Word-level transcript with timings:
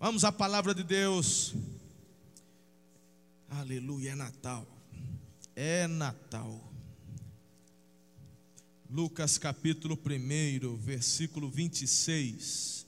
Vamos 0.00 0.22
à 0.22 0.30
palavra 0.30 0.72
de 0.72 0.84
Deus. 0.84 1.54
Aleluia, 3.48 4.12
é 4.12 4.14
Natal. 4.14 4.64
É 5.56 5.88
Natal. 5.88 6.62
Lucas 8.88 9.36
capítulo 9.38 9.98
1, 9.98 10.76
versículo 10.76 11.50
26. 11.50 12.86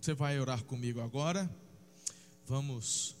Você 0.00 0.12
vai 0.12 0.40
orar 0.40 0.64
comigo 0.64 1.00
agora? 1.00 1.48
Vamos 2.48 3.14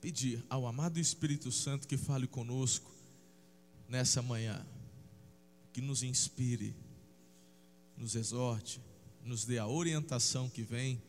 pedir 0.00 0.44
ao 0.48 0.64
amado 0.64 1.00
Espírito 1.00 1.50
Santo 1.50 1.88
que 1.88 1.96
fale 1.96 2.28
conosco 2.28 2.88
nessa 3.88 4.22
manhã, 4.22 4.64
que 5.72 5.80
nos 5.80 6.02
inspire, 6.02 6.74
nos 7.96 8.14
exorte, 8.14 8.80
nos 9.24 9.44
dê 9.44 9.58
a 9.58 9.66
orientação 9.66 10.48
que 10.48 10.62
vem 10.62 11.00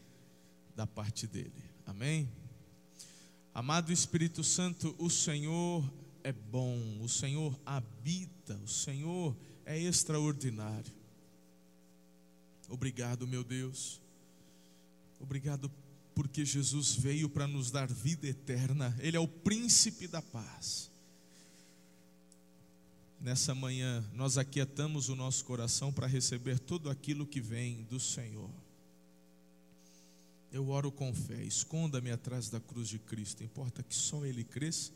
da 0.76 0.88
parte 0.88 1.28
dele. 1.28 1.64
Amém? 1.86 2.30
Amado 3.54 3.92
Espírito 3.92 4.44
Santo, 4.44 4.96
o 4.98 5.10
Senhor 5.10 5.84
é 6.24 6.32
bom, 6.32 7.00
o 7.02 7.10
Senhor 7.10 7.60
habita, 7.66 8.56
o 8.58 8.68
Senhor 8.68 9.36
é 9.66 9.80
extraordinário. 9.80 10.94
Obrigado, 12.70 13.28
meu 13.28 13.44
Deus 13.44 14.02
Obrigado 15.24 15.72
porque 16.14 16.44
Jesus 16.44 16.96
veio 16.96 17.30
para 17.30 17.48
nos 17.48 17.72
dar 17.72 17.88
vida 17.88 18.28
eterna, 18.28 18.94
Ele 19.00 19.16
é 19.16 19.20
o 19.20 19.28
príncipe 19.28 20.06
da 20.06 20.22
paz. 20.22 20.92
Nessa 23.24 23.56
manhã, 23.56 24.04
nós 24.14 24.38
aquietamos 24.38 25.08
o 25.08 25.16
nosso 25.16 25.46
coração 25.46 25.94
para 25.94 26.06
receber 26.06 26.60
tudo 26.60 26.90
aquilo 26.90 27.26
que 27.26 27.40
vem 27.40 27.84
do 27.84 27.98
Senhor. 27.98 28.50
Eu 30.52 30.68
oro 30.68 30.92
com 30.92 31.14
fé, 31.14 31.42
esconda-me 31.42 32.12
atrás 32.12 32.50
da 32.50 32.60
cruz 32.60 32.90
de 32.90 33.00
Cristo, 33.00 33.42
importa 33.42 33.82
que 33.82 33.96
só 33.96 34.26
Ele 34.26 34.44
cresça, 34.44 34.92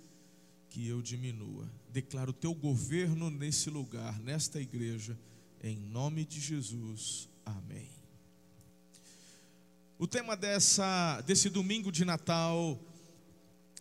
que 0.69 0.85
eu 0.85 1.01
diminua. 1.01 1.71
Declaro 1.89 2.31
o 2.31 2.33
teu 2.33 2.53
governo 2.53 3.29
nesse 3.29 3.69
lugar, 3.69 4.19
nesta 4.19 4.59
igreja, 4.59 5.17
em 5.63 5.77
nome 5.77 6.25
de 6.25 6.41
Jesus. 6.41 7.29
Amém. 7.45 7.89
O 9.97 10.05
tema 10.05 10.35
dessa, 10.35 11.21
desse 11.21 11.49
domingo 11.49 11.93
de 11.93 12.03
Natal 12.03 12.77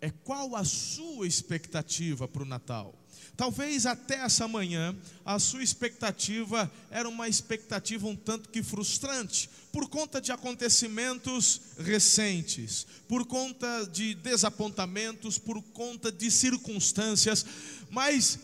é 0.01 0.09
qual 0.09 0.55
a 0.55 0.65
sua 0.65 1.27
expectativa 1.27 2.29
para 2.29 2.43
o 2.45 2.47
Natal? 2.47 2.95
Talvez 3.37 3.85
até 3.85 4.17
essa 4.17 4.49
manhã 4.49 4.97
a 5.25 5.39
sua 5.39 5.63
expectativa 5.63 6.71
era 6.91 7.09
uma 7.09 7.29
expectativa 7.29 8.07
um 8.07 8.17
tanto 8.17 8.49
que 8.49 8.63
frustrante, 8.63 9.51
por 9.73 9.89
conta 9.89 10.21
de 10.21 10.33
acontecimentos 10.33 11.61
recentes, 11.79 12.87
por 13.07 13.27
conta 13.27 13.87
de 13.93 14.15
desapontamentos, 14.15 15.39
por 15.39 15.63
conta 15.63 16.11
de 16.11 16.31
circunstâncias, 16.31 17.45
mas 17.91 18.39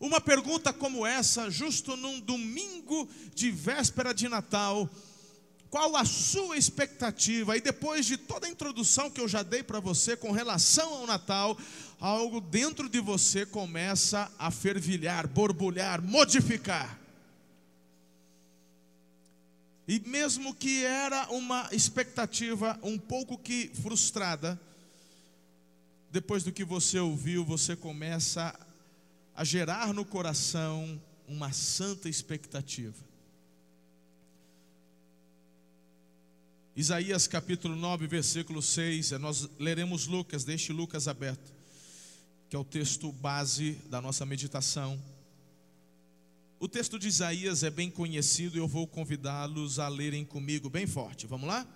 uma 0.00 0.20
pergunta 0.20 0.72
como 0.72 1.06
essa, 1.06 1.50
justo 1.50 1.96
num 1.96 2.20
domingo 2.20 3.08
de 3.34 3.50
véspera 3.50 4.12
de 4.12 4.28
Natal, 4.28 4.88
qual 5.70 5.96
a 5.96 6.04
sua 6.04 6.56
expectativa? 6.56 7.56
E 7.56 7.60
depois 7.60 8.06
de 8.06 8.16
toda 8.16 8.46
a 8.46 8.50
introdução 8.50 9.10
que 9.10 9.20
eu 9.20 9.28
já 9.28 9.42
dei 9.42 9.62
para 9.62 9.80
você 9.80 10.16
com 10.16 10.32
relação 10.32 10.94
ao 10.94 11.06
Natal, 11.06 11.58
algo 12.00 12.40
dentro 12.40 12.88
de 12.88 13.00
você 13.00 13.44
começa 13.44 14.30
a 14.38 14.50
fervilhar, 14.50 15.26
borbulhar, 15.26 16.02
modificar. 16.02 16.98
E 19.86 20.00
mesmo 20.00 20.54
que 20.54 20.84
era 20.84 21.28
uma 21.30 21.68
expectativa 21.72 22.78
um 22.82 22.98
pouco 22.98 23.38
que 23.38 23.68
frustrada, 23.68 24.60
depois 26.10 26.44
do 26.44 26.52
que 26.52 26.64
você 26.64 26.98
ouviu, 26.98 27.44
você 27.44 27.74
começa 27.74 28.54
a 29.34 29.44
gerar 29.44 29.94
no 29.94 30.04
coração 30.04 31.00
uma 31.26 31.52
santa 31.52 32.08
expectativa. 32.08 33.08
Isaías 36.76 37.26
capítulo 37.26 37.74
9, 37.74 38.06
versículo 38.06 38.62
6, 38.62 39.12
é, 39.12 39.18
nós 39.18 39.48
leremos 39.58 40.06
Lucas, 40.06 40.44
deixe 40.44 40.72
Lucas 40.72 41.08
aberto, 41.08 41.57
que 42.48 42.56
é 42.56 42.58
o 42.58 42.64
texto 42.64 43.12
base 43.12 43.72
da 43.90 44.00
nossa 44.00 44.24
meditação. 44.24 44.98
O 46.58 46.66
texto 46.66 46.98
de 46.98 47.06
Isaías 47.06 47.62
é 47.62 47.70
bem 47.70 47.90
conhecido 47.90 48.56
e 48.56 48.60
eu 48.60 48.66
vou 48.66 48.86
convidá-los 48.86 49.78
a 49.78 49.86
lerem 49.88 50.24
comigo 50.24 50.68
bem 50.70 50.86
forte. 50.86 51.26
Vamos 51.26 51.46
lá? 51.46 51.66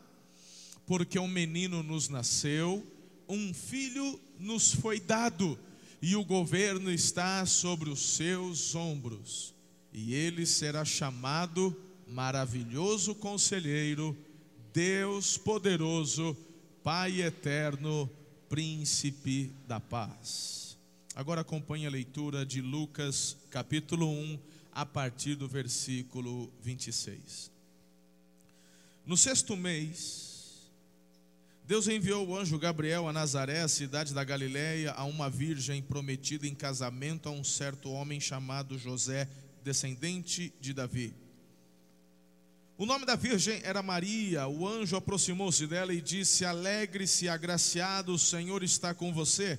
Porque 0.86 1.18
um 1.18 1.28
menino 1.28 1.82
nos 1.82 2.08
nasceu, 2.08 2.84
um 3.28 3.54
filho 3.54 4.18
nos 4.38 4.74
foi 4.74 4.98
dado, 4.98 5.58
e 6.00 6.16
o 6.16 6.24
governo 6.24 6.90
está 6.90 7.46
sobre 7.46 7.88
os 7.88 8.16
seus 8.16 8.74
ombros, 8.74 9.54
e 9.92 10.14
ele 10.14 10.44
será 10.44 10.84
chamado 10.84 11.76
Maravilhoso 12.08 13.14
Conselheiro 13.14 14.16
Deus 14.72 15.36
poderoso, 15.36 16.36
Pai 16.82 17.22
eterno, 17.22 18.10
príncipe 18.48 19.52
da 19.68 19.78
paz. 19.78 20.61
Agora 21.14 21.42
acompanhe 21.42 21.86
a 21.86 21.90
leitura 21.90 22.44
de 22.46 22.62
Lucas, 22.62 23.36
capítulo 23.50 24.08
1, 24.08 24.38
a 24.72 24.86
partir 24.86 25.34
do 25.34 25.46
versículo 25.46 26.50
26. 26.62 27.50
No 29.04 29.14
sexto 29.14 29.54
mês, 29.54 30.70
Deus 31.66 31.86
enviou 31.86 32.26
o 32.26 32.36
anjo 32.36 32.58
Gabriel 32.58 33.06
a 33.06 33.12
Nazaré, 33.12 33.68
cidade 33.68 34.14
da 34.14 34.24
Galiléia, 34.24 34.92
a 34.92 35.04
uma 35.04 35.28
virgem 35.28 35.82
prometida 35.82 36.46
em 36.46 36.54
casamento 36.54 37.28
a 37.28 37.32
um 37.32 37.44
certo 37.44 37.90
homem 37.90 38.18
chamado 38.18 38.78
José, 38.78 39.28
descendente 39.62 40.50
de 40.62 40.72
Davi. 40.72 41.14
O 42.78 42.86
nome 42.86 43.04
da 43.04 43.16
virgem 43.16 43.60
era 43.64 43.82
Maria. 43.82 44.48
O 44.48 44.66
anjo 44.66 44.96
aproximou-se 44.96 45.66
dela 45.66 45.92
e 45.92 46.00
disse: 46.00 46.46
Alegre-se, 46.46 47.28
agraciado, 47.28 48.14
o 48.14 48.18
Senhor 48.18 48.62
está 48.62 48.94
com 48.94 49.12
você. 49.12 49.58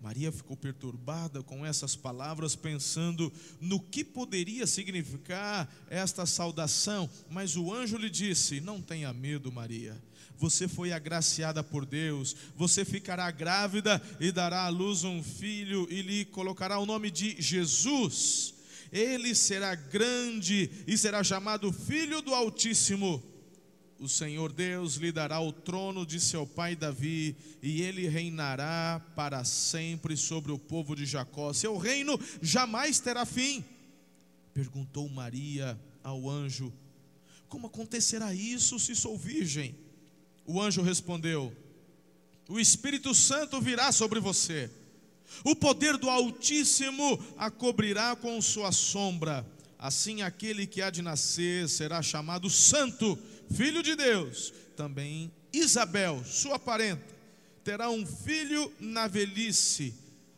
Maria 0.00 0.30
ficou 0.30 0.56
perturbada 0.56 1.42
com 1.42 1.66
essas 1.66 1.96
palavras, 1.96 2.54
pensando 2.54 3.32
no 3.60 3.80
que 3.80 4.04
poderia 4.04 4.66
significar 4.66 5.68
esta 5.90 6.24
saudação. 6.24 7.10
Mas 7.28 7.56
o 7.56 7.72
anjo 7.72 7.96
lhe 7.96 8.08
disse: 8.08 8.60
Não 8.60 8.80
tenha 8.80 9.12
medo, 9.12 9.50
Maria. 9.50 10.00
Você 10.36 10.68
foi 10.68 10.92
agraciada 10.92 11.64
por 11.64 11.84
Deus. 11.84 12.36
Você 12.56 12.84
ficará 12.84 13.28
grávida 13.30 14.00
e 14.20 14.30
dará 14.30 14.64
à 14.64 14.68
luz 14.68 15.02
um 15.02 15.22
filho 15.22 15.86
e 15.90 16.00
lhe 16.00 16.24
colocará 16.26 16.78
o 16.78 16.86
nome 16.86 17.10
de 17.10 17.40
Jesus 17.40 18.54
ele 18.90 19.34
será 19.34 19.74
grande 19.74 20.70
e 20.86 20.96
será 20.96 21.22
chamado 21.22 21.72
Filho 21.72 22.22
do 22.22 22.34
Altíssimo. 22.34 23.22
O 23.98 24.08
Senhor 24.08 24.52
Deus 24.52 24.94
lhe 24.94 25.10
dará 25.10 25.40
o 25.40 25.52
trono 25.52 26.06
de 26.06 26.20
seu 26.20 26.46
pai 26.46 26.76
Davi, 26.76 27.36
e 27.62 27.82
ele 27.82 28.06
reinará 28.08 29.04
para 29.16 29.42
sempre 29.44 30.16
sobre 30.16 30.52
o 30.52 30.58
povo 30.58 30.94
de 30.94 31.04
Jacó. 31.04 31.52
Seu 31.52 31.76
reino 31.76 32.18
jamais 32.40 33.00
terá 33.00 33.26
fim. 33.26 33.64
Perguntou 34.54 35.08
Maria 35.08 35.78
ao 36.02 36.30
anjo: 36.30 36.72
Como 37.48 37.66
acontecerá 37.66 38.32
isso 38.32 38.78
se 38.78 38.94
sou 38.94 39.18
virgem? 39.18 39.74
O 40.46 40.60
anjo 40.60 40.80
respondeu: 40.80 41.52
O 42.48 42.60
Espírito 42.60 43.12
Santo 43.14 43.60
virá 43.60 43.90
sobre 43.90 44.20
você 44.20 44.70
o 45.44 45.54
poder 45.54 45.96
do 45.96 46.10
Altíssimo 46.10 47.18
a 47.36 47.50
cobrirá 47.50 48.16
com 48.16 48.40
sua 48.40 48.72
sombra. 48.72 49.46
Assim, 49.78 50.22
aquele 50.22 50.66
que 50.66 50.82
há 50.82 50.90
de 50.90 51.02
nascer 51.02 51.68
será 51.68 52.02
chamado 52.02 52.50
Santo, 52.50 53.16
Filho 53.54 53.82
de 53.82 53.96
Deus. 53.96 54.52
Também 54.76 55.32
Isabel, 55.52 56.22
sua 56.24 56.58
parenta, 56.58 57.14
terá 57.64 57.90
um 57.90 58.06
filho 58.06 58.72
na 58.78 59.06
velhice. 59.06 59.94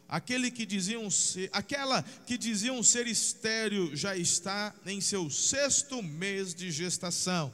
Aquele 0.09 0.51
que 0.51 0.67
diziam 0.67 1.09
ser, 1.09 1.49
aquela 1.53 2.03
que 2.03 2.37
diziam 2.37 2.83
ser 2.83 3.07
estéril 3.07 3.95
já 3.95 4.17
está 4.17 4.75
em 4.85 5.01
seu 5.01 5.31
sexto 5.31 6.03
mês 6.03 6.53
de 6.53 6.71
gestação, 6.71 7.53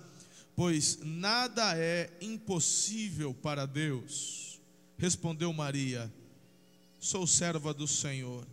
pois 0.54 0.98
nada 1.02 1.76
é 1.76 2.10
impossível 2.20 3.34
para 3.34 3.66
Deus. 3.66 4.58
Respondeu 4.96 5.52
Maria: 5.52 6.10
sou 6.98 7.26
serva 7.26 7.74
do 7.74 7.86
Senhor, 7.86 8.46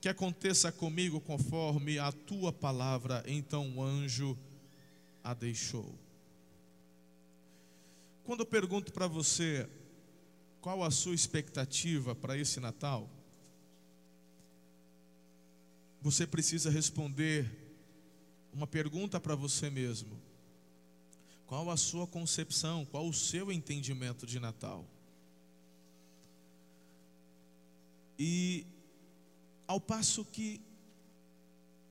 que 0.00 0.08
aconteça 0.08 0.72
comigo 0.72 1.20
conforme 1.20 1.98
a 1.98 2.10
tua 2.10 2.50
palavra. 2.50 3.22
Então 3.26 3.76
o 3.76 3.82
anjo 3.82 4.38
a 5.22 5.34
deixou. 5.34 5.94
Quando 8.30 8.42
eu 8.42 8.46
pergunto 8.46 8.92
para 8.92 9.08
você 9.08 9.68
qual 10.60 10.84
a 10.84 10.90
sua 10.92 11.16
expectativa 11.16 12.14
para 12.14 12.38
esse 12.38 12.60
Natal, 12.60 13.10
você 16.00 16.28
precisa 16.28 16.70
responder 16.70 17.50
uma 18.52 18.68
pergunta 18.68 19.18
para 19.18 19.34
você 19.34 19.68
mesmo: 19.68 20.16
qual 21.44 21.72
a 21.72 21.76
sua 21.76 22.06
concepção, 22.06 22.84
qual 22.84 23.08
o 23.08 23.12
seu 23.12 23.50
entendimento 23.50 24.24
de 24.24 24.38
Natal? 24.38 24.86
E 28.16 28.64
ao 29.66 29.80
passo 29.80 30.24
que 30.24 30.60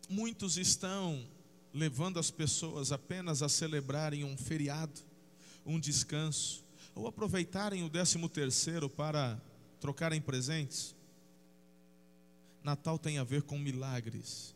muitos 0.08 0.56
estão 0.56 1.28
levando 1.74 2.18
as 2.18 2.32
pessoas 2.32 2.94
apenas 2.94 3.44
a 3.44 3.50
celebrarem 3.50 4.24
um 4.24 4.38
feriado, 4.38 5.09
um 5.66 5.80
descanso, 5.80 6.64
ou 6.96 7.08
aproveitarem 7.08 7.84
o 7.84 7.90
décimo 7.90 8.28
terceiro 8.28 8.90
para 8.90 9.42
trocarem 9.80 10.22
presentes. 10.22 10.96
Natal 12.64 13.00
tem 13.00 13.18
a 13.18 13.24
ver 13.24 13.44
com 13.44 13.58
milagres. 13.58 14.56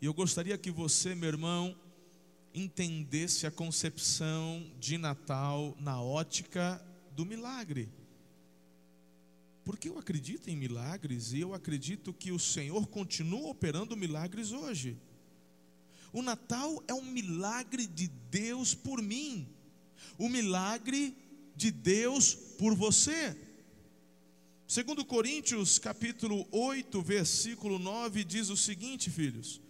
E 0.00 0.06
eu 0.06 0.14
gostaria 0.14 0.56
que 0.58 0.70
você, 0.70 1.14
meu 1.14 1.28
irmão, 1.28 1.76
entendesse 2.54 3.46
a 3.46 3.50
concepção 3.50 4.64
de 4.78 4.98
Natal 4.98 5.76
na 5.80 6.00
ótica 6.00 6.84
do 7.12 7.24
milagre. 7.24 7.88
Porque 9.64 9.88
eu 9.88 9.98
acredito 9.98 10.48
em 10.48 10.56
milagres 10.56 11.32
e 11.32 11.40
eu 11.40 11.52
acredito 11.52 12.12
que 12.12 12.32
o 12.32 12.38
Senhor 12.38 12.86
continua 12.86 13.50
operando 13.50 13.96
milagres 13.96 14.52
hoje. 14.52 14.96
O 16.12 16.22
Natal 16.22 16.82
é 16.88 16.94
um 16.94 17.04
milagre 17.04 17.86
de 17.86 18.08
Deus 18.30 18.74
por 18.74 19.02
mim, 19.02 19.46
o 20.18 20.28
milagre 20.28 21.16
de 21.56 21.70
Deus 21.70 22.34
por 22.34 22.74
você. 22.74 23.36
Segundo 24.66 25.04
Coríntios, 25.04 25.78
capítulo 25.78 26.46
8, 26.50 27.00
versículo 27.02 27.78
9 27.78 28.24
diz 28.24 28.50
o 28.50 28.56
seguinte, 28.56 29.10
filhos: 29.10 29.60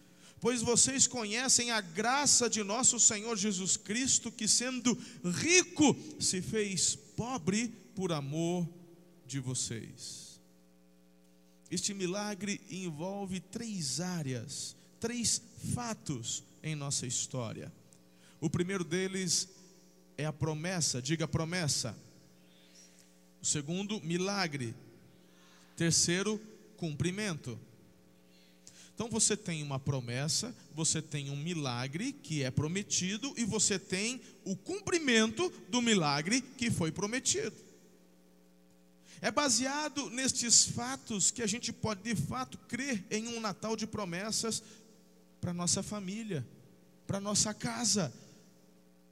Pois 0.41 0.63
vocês 0.63 1.07
conhecem 1.07 1.71
a 1.71 1.81
graça 1.81 2.49
de 2.49 2.63
nosso 2.63 2.99
Senhor 2.99 3.37
Jesus 3.37 3.77
Cristo, 3.77 4.33
que 4.33 4.49
sendo 4.49 4.97
rico 5.25 5.97
se 6.19 6.43
fez 6.43 6.97
pobre 7.17 7.69
por 7.95 8.13
amor 8.13 8.69
de 9.27 9.39
vocês. 9.39 10.41
Este 11.71 11.93
milagre 11.93 12.61
envolve 12.71 13.41
três 13.41 14.01
áreas 14.01 14.77
três 15.01 15.41
fatos 15.75 16.43
em 16.63 16.75
nossa 16.75 17.07
história. 17.07 17.73
O 18.41 18.49
primeiro 18.49 18.85
deles 18.85 19.49
é 20.19 20.26
a 20.26 20.32
promessa, 20.32 21.00
diga 21.00 21.29
promessa. 21.29 21.97
O 23.41 23.47
segundo, 23.47 24.00
milagre. 24.00 24.75
Terceiro, 25.76 26.41
cumprimento. 26.76 27.59
Então 28.94 29.09
você 29.09 29.37
tem 29.37 29.62
uma 29.62 29.79
promessa, 29.79 30.53
você 30.75 31.00
tem 31.00 31.31
um 31.31 31.37
milagre 31.37 32.12
que 32.12 32.43
é 32.43 32.50
prometido 32.50 33.32
e 33.37 33.44
você 33.44 33.79
tem 33.79 34.20
o 34.44 34.56
cumprimento 34.56 35.53
do 35.69 35.81
milagre 35.81 36.41
que 36.41 36.69
foi 36.69 36.91
prometido. 36.91 37.55
É 39.20 39.31
baseado 39.31 40.11
nestes 40.11 40.65
fatos 40.65 41.31
que 41.31 41.43
a 41.43 41.47
gente 41.47 41.73
pode 41.73 42.03
de 42.03 42.17
fato 42.20 42.59
crer 42.67 43.05
em 43.09 43.29
um 43.29 43.41
Natal 43.41 43.76
de 43.76 43.87
promessas 43.87 44.65
para 45.41 45.55
nossa 45.55 45.81
família, 45.81 46.44
para 47.06 47.20
nossa 47.20 47.55
casa. 47.55 48.12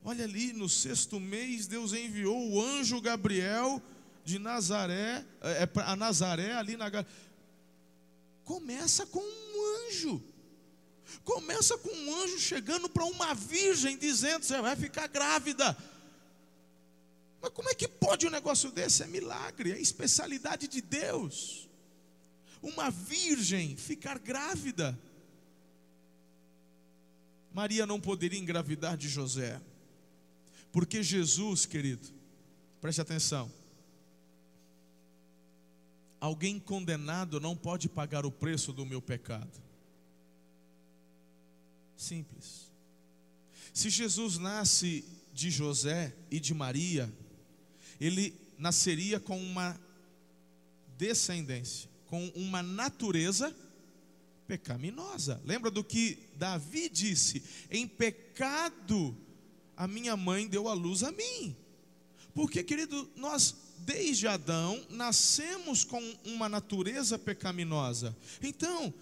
Olha 0.08 0.22
ali, 0.22 0.52
no 0.52 0.68
sexto 0.68 1.18
mês, 1.18 1.66
Deus 1.66 1.92
enviou 1.92 2.52
o 2.52 2.62
anjo 2.62 3.00
Gabriel 3.00 3.82
de 4.24 4.38
Nazaré, 4.38 5.26
é, 5.40 5.64
é 5.64 5.70
a 5.80 5.96
Nazaré 5.96 6.52
ali 6.52 6.76
na 6.76 6.88
Começa 8.44 9.04
com 9.04 9.18
um 9.18 9.88
anjo. 9.88 10.22
Começa 11.24 11.76
com 11.78 11.88
um 11.90 12.22
anjo 12.22 12.38
chegando 12.38 12.88
para 12.88 13.04
uma 13.04 13.34
virgem 13.34 13.98
dizendo: 13.98 14.44
você 14.44 14.62
vai 14.62 14.76
ficar 14.76 15.08
grávida. 15.08 15.76
Mas 17.42 17.50
como 17.50 17.68
é 17.68 17.74
que 17.74 17.88
pode 17.88 18.28
um 18.28 18.30
negócio 18.30 18.70
desse? 18.70 19.02
É 19.02 19.08
milagre, 19.08 19.72
é 19.72 19.80
especialidade 19.80 20.68
de 20.68 20.80
Deus. 20.80 21.68
Uma 22.62 22.92
virgem 22.92 23.76
ficar 23.76 24.20
grávida. 24.20 24.96
Maria 27.52 27.84
não 27.84 28.00
poderia 28.00 28.38
engravidar 28.38 28.96
de 28.96 29.08
José, 29.08 29.60
porque 30.76 31.02
Jesus, 31.02 31.64
querido, 31.64 32.06
preste 32.82 33.00
atenção, 33.00 33.50
alguém 36.20 36.60
condenado 36.60 37.40
não 37.40 37.56
pode 37.56 37.88
pagar 37.88 38.26
o 38.26 38.30
preço 38.30 38.74
do 38.74 38.84
meu 38.84 39.00
pecado. 39.00 39.58
Simples. 41.96 42.70
Se 43.72 43.88
Jesus 43.88 44.36
nasce 44.36 45.02
de 45.32 45.50
José 45.50 46.14
e 46.30 46.38
de 46.38 46.52
Maria, 46.52 47.10
ele 47.98 48.38
nasceria 48.58 49.18
com 49.18 49.42
uma 49.42 49.80
descendência, 50.98 51.88
com 52.04 52.28
uma 52.34 52.62
natureza 52.62 53.50
pecaminosa. 54.46 55.40
Lembra 55.42 55.70
do 55.70 55.82
que 55.82 56.18
Davi 56.36 56.90
disse: 56.90 57.42
Em 57.70 57.88
pecado 57.88 59.16
a 59.76 59.86
minha 59.86 60.16
mãe 60.16 60.46
deu 60.46 60.68
a 60.68 60.74
luz 60.74 61.02
a 61.02 61.12
mim. 61.12 61.56
Porque, 62.34 62.62
querido, 62.62 63.10
nós 63.16 63.54
desde 63.78 64.26
Adão 64.26 64.84
nascemos 64.90 65.84
com 65.84 66.02
uma 66.24 66.48
natureza 66.48 67.18
pecaminosa. 67.18 68.16
Então, 68.42 68.92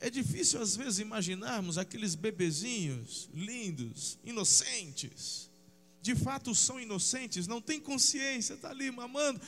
é 0.00 0.10
difícil 0.10 0.60
às 0.60 0.76
vezes 0.76 0.98
imaginarmos 0.98 1.78
aqueles 1.78 2.14
bebezinhos 2.14 3.28
lindos, 3.32 4.18
inocentes. 4.24 5.50
De 6.02 6.14
fato 6.14 6.54
são 6.54 6.78
inocentes, 6.78 7.46
não 7.46 7.60
têm 7.60 7.80
consciência, 7.80 8.54
está 8.54 8.70
ali 8.70 8.90
mamando 8.90 9.40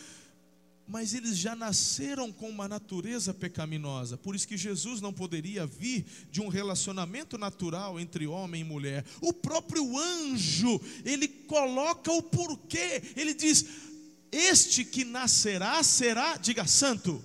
mas 0.86 1.14
eles 1.14 1.36
já 1.36 1.56
nasceram 1.56 2.30
com 2.32 2.48
uma 2.48 2.68
natureza 2.68 3.34
pecaminosa. 3.34 4.16
Por 4.16 4.36
isso 4.36 4.46
que 4.46 4.56
Jesus 4.56 5.00
não 5.00 5.12
poderia 5.12 5.66
vir 5.66 6.06
de 6.30 6.40
um 6.40 6.48
relacionamento 6.48 7.36
natural 7.36 7.98
entre 7.98 8.26
homem 8.26 8.60
e 8.60 8.64
mulher. 8.64 9.04
O 9.20 9.32
próprio 9.32 9.98
anjo, 9.98 10.80
ele 11.04 11.26
coloca 11.26 12.12
o 12.12 12.22
porquê. 12.22 13.02
Ele 13.16 13.34
diz: 13.34 13.64
Este 14.30 14.84
que 14.84 15.04
nascerá 15.04 15.82
será, 15.82 16.36
diga 16.36 16.66
santo. 16.66 17.22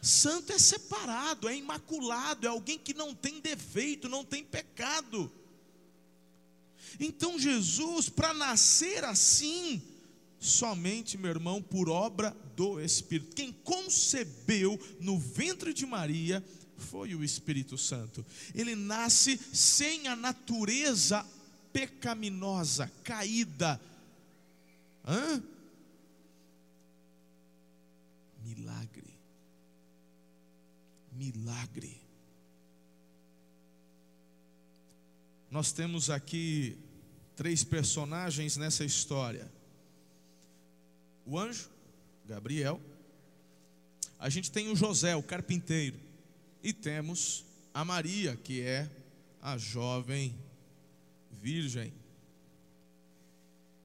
Santo 0.00 0.52
é 0.52 0.58
separado, 0.58 1.48
é 1.48 1.56
imaculado, 1.56 2.46
é 2.46 2.48
alguém 2.48 2.78
que 2.78 2.94
não 2.94 3.12
tem 3.12 3.40
defeito, 3.40 4.08
não 4.08 4.24
tem 4.24 4.44
pecado. 4.44 5.30
Então 7.00 7.36
Jesus, 7.36 8.08
para 8.08 8.32
nascer 8.32 9.02
assim, 9.02 9.82
somente, 10.38 11.16
meu 11.18 11.30
irmão, 11.30 11.62
por 11.62 11.88
obra 11.88 12.36
do 12.54 12.80
Espírito. 12.80 13.34
Quem 13.34 13.52
concebeu 13.52 14.78
no 15.00 15.18
ventre 15.18 15.72
de 15.72 15.86
Maria 15.86 16.44
foi 16.76 17.14
o 17.14 17.24
Espírito 17.24 17.76
Santo. 17.78 18.24
Ele 18.54 18.74
nasce 18.74 19.38
sem 19.52 20.08
a 20.08 20.16
natureza 20.16 21.24
pecaminosa, 21.72 22.90
caída. 23.02 23.80
Hã? 25.04 25.42
Milagre. 28.44 29.18
Milagre. 31.12 32.00
Nós 35.50 35.72
temos 35.72 36.10
aqui 36.10 36.76
três 37.34 37.64
personagens 37.64 38.56
nessa 38.56 38.84
história 38.84 39.55
o 41.26 41.38
anjo, 41.38 41.68
Gabriel. 42.24 42.80
A 44.18 44.30
gente 44.30 44.50
tem 44.50 44.70
o 44.70 44.76
José, 44.76 45.14
o 45.16 45.22
carpinteiro. 45.22 45.98
E 46.62 46.72
temos 46.72 47.44
a 47.74 47.84
Maria, 47.84 48.36
que 48.36 48.62
é 48.62 48.90
a 49.42 49.58
jovem 49.58 50.34
virgem. 51.30 51.92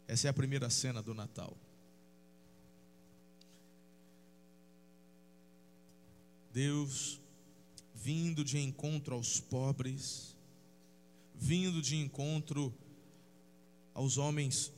Essa 0.08 0.28
é 0.28 0.30
a 0.30 0.34
primeira 0.34 0.70
cena 0.70 1.02
do 1.02 1.14
Natal. 1.14 1.58
Deus 6.54 7.20
vindo 7.94 8.44
de 8.44 8.58
encontro 8.58 9.14
aos 9.14 9.40
pobres, 9.40 10.36
vindo 11.36 11.82
de 11.82 11.96
encontro 11.96 12.74
aos 13.94 14.18
homens 14.18 14.72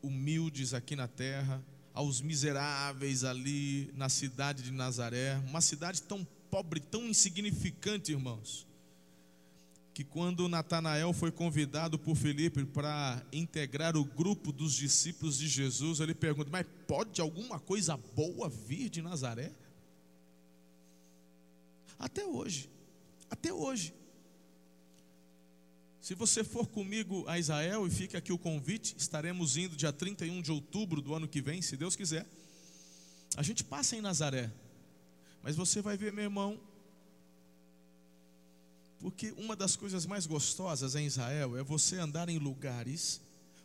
humildes 0.00 0.72
aqui 0.72 0.94
na 0.94 1.08
terra, 1.08 1.62
aos 1.98 2.20
miseráveis 2.20 3.24
ali 3.24 3.90
na 3.96 4.08
cidade 4.08 4.62
de 4.62 4.70
Nazaré, 4.70 5.36
uma 5.48 5.60
cidade 5.60 6.00
tão 6.00 6.24
pobre, 6.48 6.78
tão 6.78 7.04
insignificante, 7.04 8.12
irmãos, 8.12 8.68
que 9.92 10.04
quando 10.04 10.48
Natanael 10.48 11.12
foi 11.12 11.32
convidado 11.32 11.98
por 11.98 12.14
Felipe 12.14 12.64
para 12.64 13.20
integrar 13.32 13.96
o 13.96 14.04
grupo 14.04 14.52
dos 14.52 14.74
discípulos 14.74 15.38
de 15.38 15.48
Jesus, 15.48 15.98
ele 15.98 16.14
pergunta: 16.14 16.48
Mas 16.52 16.64
pode 16.86 17.20
alguma 17.20 17.58
coisa 17.58 17.96
boa 17.96 18.48
vir 18.48 18.88
de 18.88 19.02
Nazaré? 19.02 19.50
Até 21.98 22.24
hoje, 22.24 22.70
até 23.28 23.52
hoje. 23.52 23.92
Se 26.00 26.14
você 26.14 26.44
for 26.44 26.66
comigo 26.66 27.24
a 27.26 27.38
Israel 27.38 27.86
e 27.86 27.90
fica 27.90 28.18
aqui 28.18 28.32
o 28.32 28.38
convite, 28.38 28.94
estaremos 28.96 29.56
indo 29.56 29.76
dia 29.76 29.92
31 29.92 30.40
de 30.40 30.52
outubro 30.52 31.02
do 31.02 31.14
ano 31.14 31.28
que 31.28 31.42
vem, 31.42 31.60
se 31.60 31.76
Deus 31.76 31.96
quiser. 31.96 32.26
A 33.36 33.42
gente 33.42 33.64
passa 33.64 33.96
em 33.96 34.00
Nazaré, 34.00 34.50
mas 35.42 35.56
você 35.56 35.82
vai 35.82 35.96
ver, 35.96 36.12
meu 36.12 36.24
irmão, 36.24 36.58
porque 39.00 39.32
uma 39.36 39.54
das 39.54 39.76
coisas 39.76 40.06
mais 40.06 40.26
gostosas 40.26 40.94
em 40.94 41.06
Israel 41.06 41.56
é 41.56 41.62
você 41.62 41.96
andar 41.96 42.28
em 42.28 42.38
lugares 42.38 43.20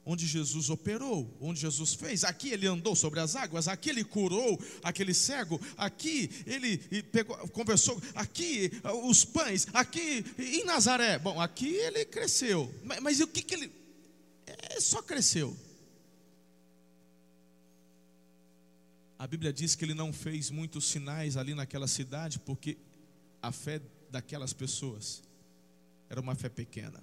onde 0.05 0.27
Jesus 0.27 0.69
operou, 0.69 1.35
onde 1.39 1.61
Jesus 1.61 1.93
fez. 1.93 2.23
Aqui 2.23 2.49
ele 2.49 2.67
andou 2.67 2.95
sobre 2.95 3.19
as 3.19 3.35
águas, 3.35 3.67
aqui 3.67 3.89
ele 3.89 4.03
curou 4.03 4.59
aquele 4.83 5.13
cego, 5.13 5.59
aqui 5.77 6.29
ele 6.45 6.77
pegou, 7.03 7.37
conversou, 7.49 8.01
aqui 8.13 8.71
os 9.05 9.23
pães, 9.23 9.67
aqui 9.73 10.25
em 10.37 10.65
Nazaré. 10.65 11.17
Bom, 11.19 11.39
aqui 11.39 11.67
ele 11.67 12.05
cresceu, 12.05 12.73
mas, 12.83 12.99
mas 12.99 13.19
o 13.19 13.27
que, 13.27 13.41
que 13.41 13.55
ele. 13.55 13.71
É, 14.45 14.79
só 14.79 15.01
cresceu. 15.01 15.55
A 19.17 19.25
Bíblia 19.25 19.53
diz 19.53 19.73
que 19.73 19.85
ele 19.85 19.93
não 19.93 20.11
fez 20.11 20.49
muitos 20.49 20.85
sinais 20.85 21.37
ali 21.37 21.55
naquela 21.55 21.87
cidade, 21.87 22.39
porque 22.39 22.77
a 23.41 23.53
fé 23.53 23.81
daquelas 24.09 24.51
pessoas 24.51 25.23
era 26.09 26.19
uma 26.19 26.35
fé 26.35 26.49
pequena. 26.49 27.01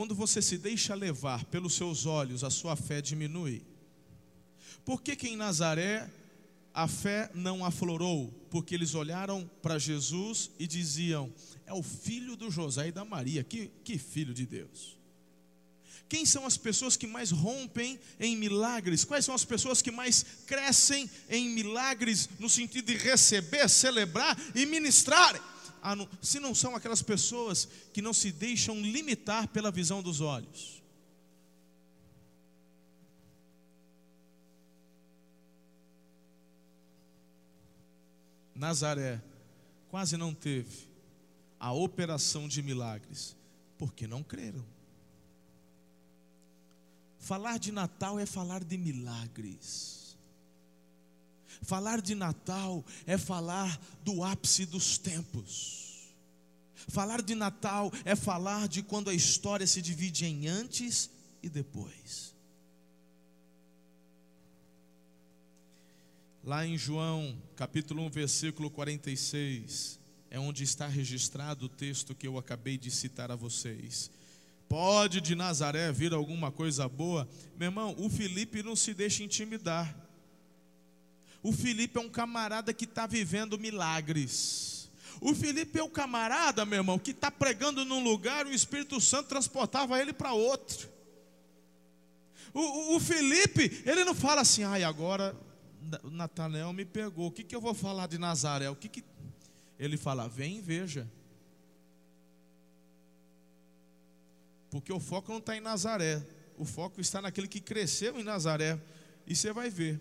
Quando 0.00 0.14
você 0.14 0.40
se 0.40 0.56
deixa 0.56 0.94
levar 0.94 1.44
pelos 1.44 1.74
seus 1.74 2.06
olhos, 2.06 2.42
a 2.42 2.48
sua 2.48 2.74
fé 2.74 3.02
diminui. 3.02 3.62
Por 4.82 5.02
que, 5.02 5.14
que 5.14 5.28
em 5.28 5.36
Nazaré 5.36 6.10
a 6.72 6.88
fé 6.88 7.30
não 7.34 7.62
aflorou? 7.62 8.32
Porque 8.50 8.74
eles 8.74 8.94
olharam 8.94 9.46
para 9.60 9.78
Jesus 9.78 10.52
e 10.58 10.66
diziam: 10.66 11.30
É 11.66 11.74
o 11.74 11.82
filho 11.82 12.34
do 12.34 12.50
José 12.50 12.88
e 12.88 12.92
da 12.92 13.04
Maria, 13.04 13.44
que, 13.44 13.70
que 13.84 13.98
filho 13.98 14.32
de 14.32 14.46
Deus. 14.46 14.96
Quem 16.08 16.24
são 16.24 16.46
as 16.46 16.56
pessoas 16.56 16.96
que 16.96 17.06
mais 17.06 17.30
rompem 17.30 18.00
em 18.18 18.34
milagres? 18.34 19.04
Quais 19.04 19.26
são 19.26 19.34
as 19.34 19.44
pessoas 19.44 19.82
que 19.82 19.90
mais 19.90 20.24
crescem 20.46 21.10
em 21.28 21.50
milagres, 21.50 22.26
no 22.38 22.48
sentido 22.48 22.86
de 22.86 22.96
receber, 22.96 23.68
celebrar 23.68 24.34
e 24.54 24.64
ministrar? 24.64 25.38
Se 26.20 26.38
não 26.38 26.54
são 26.54 26.74
aquelas 26.76 27.02
pessoas 27.02 27.68
que 27.92 28.02
não 28.02 28.12
se 28.12 28.30
deixam 28.32 28.80
limitar 28.80 29.48
pela 29.48 29.70
visão 29.70 30.02
dos 30.02 30.20
olhos. 30.20 30.80
Nazaré 38.54 39.22
quase 39.88 40.16
não 40.16 40.34
teve 40.34 40.90
a 41.58 41.72
operação 41.72 42.46
de 42.46 42.62
milagres, 42.62 43.36
porque 43.78 44.06
não 44.06 44.22
creram. 44.22 44.64
Falar 47.18 47.58
de 47.58 47.72
Natal 47.72 48.18
é 48.18 48.24
falar 48.24 48.64
de 48.64 48.78
milagres. 48.78 49.99
Falar 51.62 52.00
de 52.00 52.14
Natal 52.14 52.84
é 53.06 53.18
falar 53.18 53.80
do 54.02 54.24
ápice 54.24 54.64
dos 54.66 54.98
tempos. 54.98 56.14
Falar 56.88 57.22
de 57.22 57.34
Natal 57.34 57.92
é 58.04 58.16
falar 58.16 58.66
de 58.66 58.82
quando 58.82 59.10
a 59.10 59.14
história 59.14 59.66
se 59.66 59.82
divide 59.82 60.24
em 60.24 60.48
antes 60.48 61.10
e 61.42 61.48
depois. 61.48 62.34
Lá 66.42 66.66
em 66.66 66.78
João, 66.78 67.36
capítulo 67.54 68.02
1, 68.04 68.10
versículo 68.10 68.70
46, 68.70 70.00
é 70.30 70.40
onde 70.40 70.64
está 70.64 70.86
registrado 70.86 71.66
o 71.66 71.68
texto 71.68 72.14
que 72.14 72.26
eu 72.26 72.38
acabei 72.38 72.78
de 72.78 72.90
citar 72.90 73.30
a 73.30 73.36
vocês. 73.36 74.10
Pode 74.66 75.20
de 75.20 75.34
Nazaré 75.34 75.92
vir 75.92 76.14
alguma 76.14 76.50
coisa 76.50 76.88
boa? 76.88 77.28
Meu 77.58 77.66
irmão, 77.66 77.94
o 77.98 78.08
Felipe 78.08 78.62
não 78.62 78.74
se 78.74 78.94
deixa 78.94 79.22
intimidar. 79.22 79.94
O 81.42 81.52
Felipe 81.52 81.98
é 81.98 82.02
um 82.02 82.10
camarada 82.10 82.72
que 82.72 82.84
está 82.84 83.06
vivendo 83.06 83.58
milagres. 83.58 84.90
O 85.20 85.34
Felipe 85.34 85.78
é 85.78 85.82
o 85.82 85.88
camarada, 85.88 86.64
meu 86.64 86.78
irmão, 86.78 86.98
que 86.98 87.10
está 87.10 87.30
pregando 87.30 87.84
num 87.84 88.02
lugar 88.02 88.46
o 88.46 88.52
Espírito 88.52 89.00
Santo 89.00 89.28
transportava 89.28 90.00
ele 90.00 90.12
para 90.12 90.32
outro. 90.32 90.88
O, 92.52 92.60
o, 92.60 92.96
o, 92.96 93.00
Felipe, 93.00 93.82
ele 93.84 94.04
não 94.04 94.14
fala 94.14 94.40
assim, 94.40 94.64
ai, 94.64 94.82
agora 94.82 95.36
Natanael 96.04 96.72
me 96.72 96.84
pegou, 96.84 97.28
o 97.28 97.30
que, 97.30 97.44
que 97.44 97.54
eu 97.54 97.60
vou 97.60 97.74
falar 97.74 98.06
de 98.06 98.18
Nazaré? 98.18 98.68
O 98.70 98.76
que, 98.76 98.88
que... 98.88 99.04
Ele 99.78 99.96
fala, 99.96 100.28
vem 100.28 100.58
e 100.58 100.60
veja. 100.60 101.08
Porque 104.70 104.92
o 104.92 105.00
foco 105.00 105.30
não 105.30 105.38
está 105.38 105.56
em 105.56 105.60
Nazaré, 105.60 106.24
o 106.56 106.64
foco 106.64 107.00
está 107.00 107.20
naquele 107.20 107.48
que 107.48 107.60
cresceu 107.60 108.18
em 108.18 108.24
Nazaré. 108.24 108.80
E 109.26 109.36
você 109.36 109.52
vai 109.52 109.70
ver, 109.70 110.00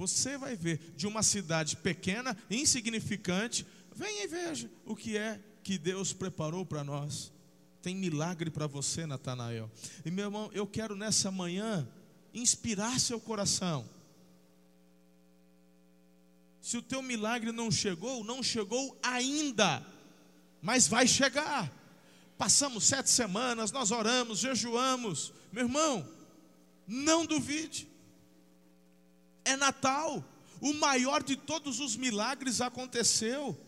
você 0.00 0.38
vai 0.38 0.56
ver 0.56 0.80
de 0.96 1.06
uma 1.06 1.22
cidade 1.22 1.76
pequena, 1.76 2.34
insignificante, 2.50 3.66
venha 3.94 4.24
e 4.24 4.26
veja 4.26 4.70
o 4.86 4.96
que 4.96 5.14
é 5.14 5.38
que 5.62 5.76
Deus 5.76 6.10
preparou 6.10 6.64
para 6.64 6.82
nós. 6.82 7.30
Tem 7.82 7.94
milagre 7.94 8.50
para 8.50 8.66
você, 8.66 9.04
Natanael. 9.04 9.70
E 10.02 10.10
meu 10.10 10.24
irmão, 10.24 10.50
eu 10.54 10.66
quero 10.66 10.96
nessa 10.96 11.30
manhã 11.30 11.86
inspirar 12.32 12.98
seu 12.98 13.20
coração. 13.20 13.86
Se 16.62 16.78
o 16.78 16.82
teu 16.82 17.02
milagre 17.02 17.52
não 17.52 17.70
chegou, 17.70 18.24
não 18.24 18.42
chegou 18.42 18.98
ainda, 19.02 19.86
mas 20.62 20.88
vai 20.88 21.06
chegar. 21.06 21.70
Passamos 22.38 22.84
sete 22.84 23.10
semanas, 23.10 23.70
nós 23.70 23.90
oramos, 23.90 24.38
jejuamos. 24.38 25.30
Meu 25.52 25.64
irmão, 25.64 26.08
não 26.86 27.26
duvide 27.26 27.89
é 29.44 29.56
Natal. 29.56 30.24
O 30.60 30.72
maior 30.74 31.22
de 31.22 31.36
todos 31.36 31.80
os 31.80 31.96
milagres 31.96 32.60
aconteceu. 32.60 33.58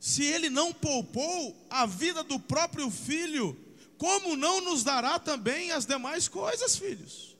Se 0.00 0.24
ele 0.24 0.48
não 0.48 0.72
poupou 0.72 1.66
a 1.68 1.84
vida 1.84 2.22
do 2.22 2.38
próprio 2.38 2.90
filho, 2.90 3.56
como 3.98 4.36
não 4.36 4.60
nos 4.60 4.84
dará 4.84 5.18
também 5.18 5.72
as 5.72 5.84
demais 5.84 6.28
coisas, 6.28 6.78
filhos? 6.78 7.36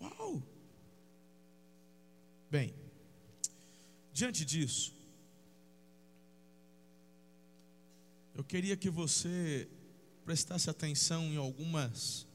Uau! 0.00 0.42
Bem, 2.50 2.74
diante 4.12 4.44
disso, 4.44 4.94
eu 8.34 8.44
queria 8.44 8.76
que 8.76 8.90
você 8.90 9.68
prestasse 10.24 10.68
atenção 10.68 11.24
em 11.24 11.36
algumas 11.36 12.27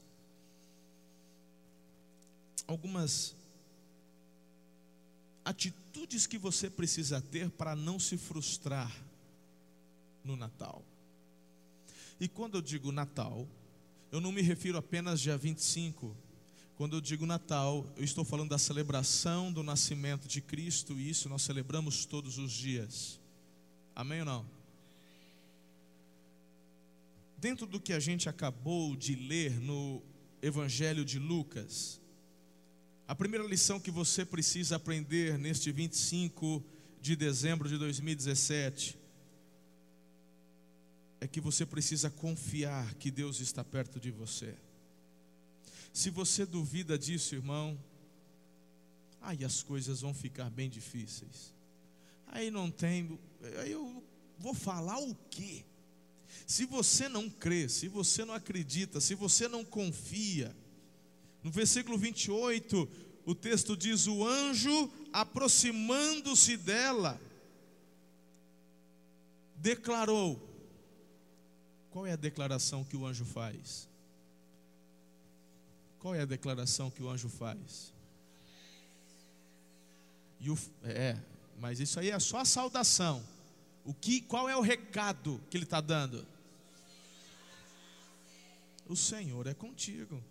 algumas 2.66 3.34
atitudes 5.44 6.26
que 6.26 6.38
você 6.38 6.70
precisa 6.70 7.20
ter 7.20 7.50
para 7.50 7.76
não 7.76 7.98
se 7.98 8.16
frustrar 8.16 8.90
no 10.24 10.36
Natal. 10.36 10.82
E 12.18 12.28
quando 12.28 12.56
eu 12.56 12.62
digo 12.62 12.90
Natal, 12.90 13.46
eu 14.10 14.20
não 14.20 14.32
me 14.32 14.40
refiro 14.40 14.78
apenas 14.78 15.20
dia 15.20 15.36
25. 15.36 16.16
Quando 16.76 16.96
eu 16.96 17.00
digo 17.00 17.26
Natal, 17.26 17.86
eu 17.96 18.04
estou 18.04 18.24
falando 18.24 18.50
da 18.50 18.58
celebração 18.58 19.52
do 19.52 19.62
nascimento 19.62 20.26
de 20.26 20.40
Cristo, 20.40 20.98
e 20.98 21.10
isso 21.10 21.28
nós 21.28 21.42
celebramos 21.42 22.06
todos 22.06 22.38
os 22.38 22.52
dias. 22.52 23.20
Amém 23.94 24.20
ou 24.20 24.26
não? 24.26 24.46
Dentro 27.36 27.66
do 27.66 27.78
que 27.78 27.92
a 27.92 28.00
gente 28.00 28.28
acabou 28.28 28.96
de 28.96 29.14
ler 29.14 29.60
no 29.60 30.02
Evangelho 30.40 31.04
de 31.04 31.18
Lucas, 31.18 32.00
a 33.06 33.14
primeira 33.14 33.46
lição 33.46 33.78
que 33.78 33.90
você 33.90 34.24
precisa 34.24 34.76
aprender 34.76 35.38
neste 35.38 35.70
25 35.70 36.64
de 37.00 37.14
dezembro 37.14 37.68
de 37.68 37.76
2017 37.76 38.98
é 41.20 41.28
que 41.28 41.40
você 41.40 41.66
precisa 41.66 42.10
confiar 42.10 42.94
que 42.94 43.10
Deus 43.10 43.40
está 43.40 43.62
perto 43.62 44.00
de 44.00 44.10
você. 44.10 44.54
Se 45.92 46.08
você 46.08 46.46
duvida 46.46 46.98
disso, 46.98 47.34
irmão, 47.34 47.78
aí 49.20 49.44
as 49.44 49.62
coisas 49.62 50.00
vão 50.00 50.14
ficar 50.14 50.48
bem 50.48 50.70
difíceis. 50.70 51.54
Aí 52.26 52.50
não 52.50 52.70
tem, 52.70 53.18
aí 53.60 53.72
eu 53.72 54.02
vou 54.38 54.54
falar 54.54 54.98
o 54.98 55.14
quê? 55.30 55.62
Se 56.46 56.64
você 56.64 57.06
não 57.06 57.28
crê, 57.28 57.68
se 57.68 57.86
você 57.86 58.24
não 58.24 58.34
acredita, 58.34 58.98
se 58.98 59.14
você 59.14 59.46
não 59.46 59.62
confia, 59.62 60.56
no 61.44 61.50
versículo 61.50 61.98
28, 61.98 62.88
o 63.26 63.34
texto 63.34 63.76
diz: 63.76 64.06
O 64.06 64.26
anjo, 64.26 64.90
aproximando-se 65.12 66.56
dela, 66.56 67.20
declarou. 69.56 70.52
Qual 71.90 72.06
é 72.06 72.12
a 72.12 72.16
declaração 72.16 72.82
que 72.82 72.96
o 72.96 73.06
anjo 73.06 73.26
faz? 73.26 73.86
Qual 76.00 76.14
é 76.14 76.22
a 76.22 76.26
declaração 76.26 76.90
que 76.90 77.02
o 77.02 77.10
anjo 77.10 77.28
faz? 77.28 77.92
E 80.40 80.50
o, 80.50 80.58
é, 80.82 81.20
mas 81.60 81.78
isso 81.78 82.00
aí 82.00 82.10
é 82.10 82.18
só 82.18 82.38
a 82.38 82.44
saudação. 82.44 83.22
O 83.84 83.92
que, 83.92 84.22
qual 84.22 84.48
é 84.48 84.56
o 84.56 84.62
recado 84.62 85.40
que 85.50 85.58
ele 85.58 85.64
está 85.64 85.80
dando? 85.80 86.26
O 88.86 88.96
Senhor 88.96 89.46
é 89.46 89.54
contigo. 89.54 90.22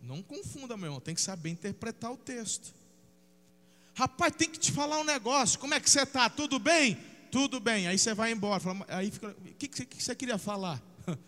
Não 0.00 0.22
confunda, 0.22 0.76
meu 0.76 0.86
irmão, 0.86 1.00
tem 1.00 1.14
que 1.14 1.20
saber 1.20 1.50
interpretar 1.50 2.12
o 2.12 2.16
texto. 2.16 2.74
Rapaz, 3.94 4.34
tem 4.36 4.48
que 4.48 4.58
te 4.58 4.72
falar 4.72 4.98
um 4.98 5.04
negócio. 5.04 5.58
Como 5.58 5.74
é 5.74 5.80
que 5.80 5.90
você 5.90 6.02
está? 6.02 6.30
Tudo 6.30 6.58
bem? 6.58 6.96
Tudo 7.30 7.60
bem. 7.60 7.86
Aí 7.86 7.98
você 7.98 8.14
vai 8.14 8.32
embora. 8.32 8.62
Aí 8.88 9.10
fica, 9.10 9.28
o 9.28 9.54
que, 9.54 9.68
que 9.68 10.02
você 10.02 10.14
queria 10.14 10.38
falar? 10.38 10.82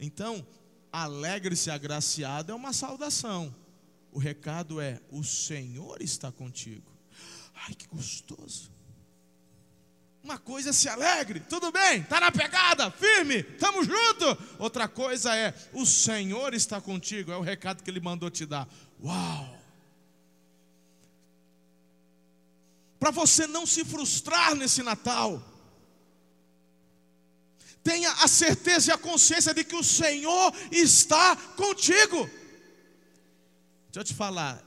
Então, 0.00 0.46
alegre-se 0.92 1.72
agraciado 1.72 2.52
é 2.52 2.54
uma 2.54 2.72
saudação. 2.72 3.52
O 4.12 4.18
recado 4.20 4.80
é: 4.80 5.00
o 5.10 5.24
Senhor 5.24 6.00
está 6.00 6.30
contigo. 6.30 6.88
Ai, 7.66 7.74
que 7.74 7.88
gostoso. 7.88 8.70
Uma 10.22 10.38
coisa 10.38 10.70
é 10.70 10.72
se 10.72 10.88
alegre, 10.88 11.40
tudo 11.40 11.70
bem, 11.70 12.00
está 12.00 12.20
na 12.20 12.30
pegada, 12.30 12.90
firme, 12.90 13.36
estamos 13.36 13.86
juntos. 13.86 14.36
Outra 14.58 14.88
coisa 14.88 15.34
é, 15.34 15.54
o 15.72 15.86
Senhor 15.86 16.54
está 16.54 16.80
contigo, 16.80 17.30
é 17.30 17.36
o 17.36 17.40
recado 17.40 17.82
que 17.82 17.90
Ele 17.90 18.00
mandou 18.00 18.28
te 18.30 18.44
dar. 18.44 18.68
Uau! 19.02 19.58
Para 22.98 23.12
você 23.12 23.46
não 23.46 23.64
se 23.64 23.84
frustrar 23.84 24.56
nesse 24.56 24.82
Natal, 24.82 25.40
tenha 27.84 28.10
a 28.12 28.26
certeza 28.28 28.90
e 28.90 28.94
a 28.94 28.98
consciência 28.98 29.54
de 29.54 29.62
que 29.62 29.76
o 29.76 29.84
Senhor 29.84 30.52
está 30.72 31.36
contigo. 31.36 32.28
Deixa 33.86 34.00
eu 34.00 34.04
te 34.04 34.14
falar, 34.14 34.62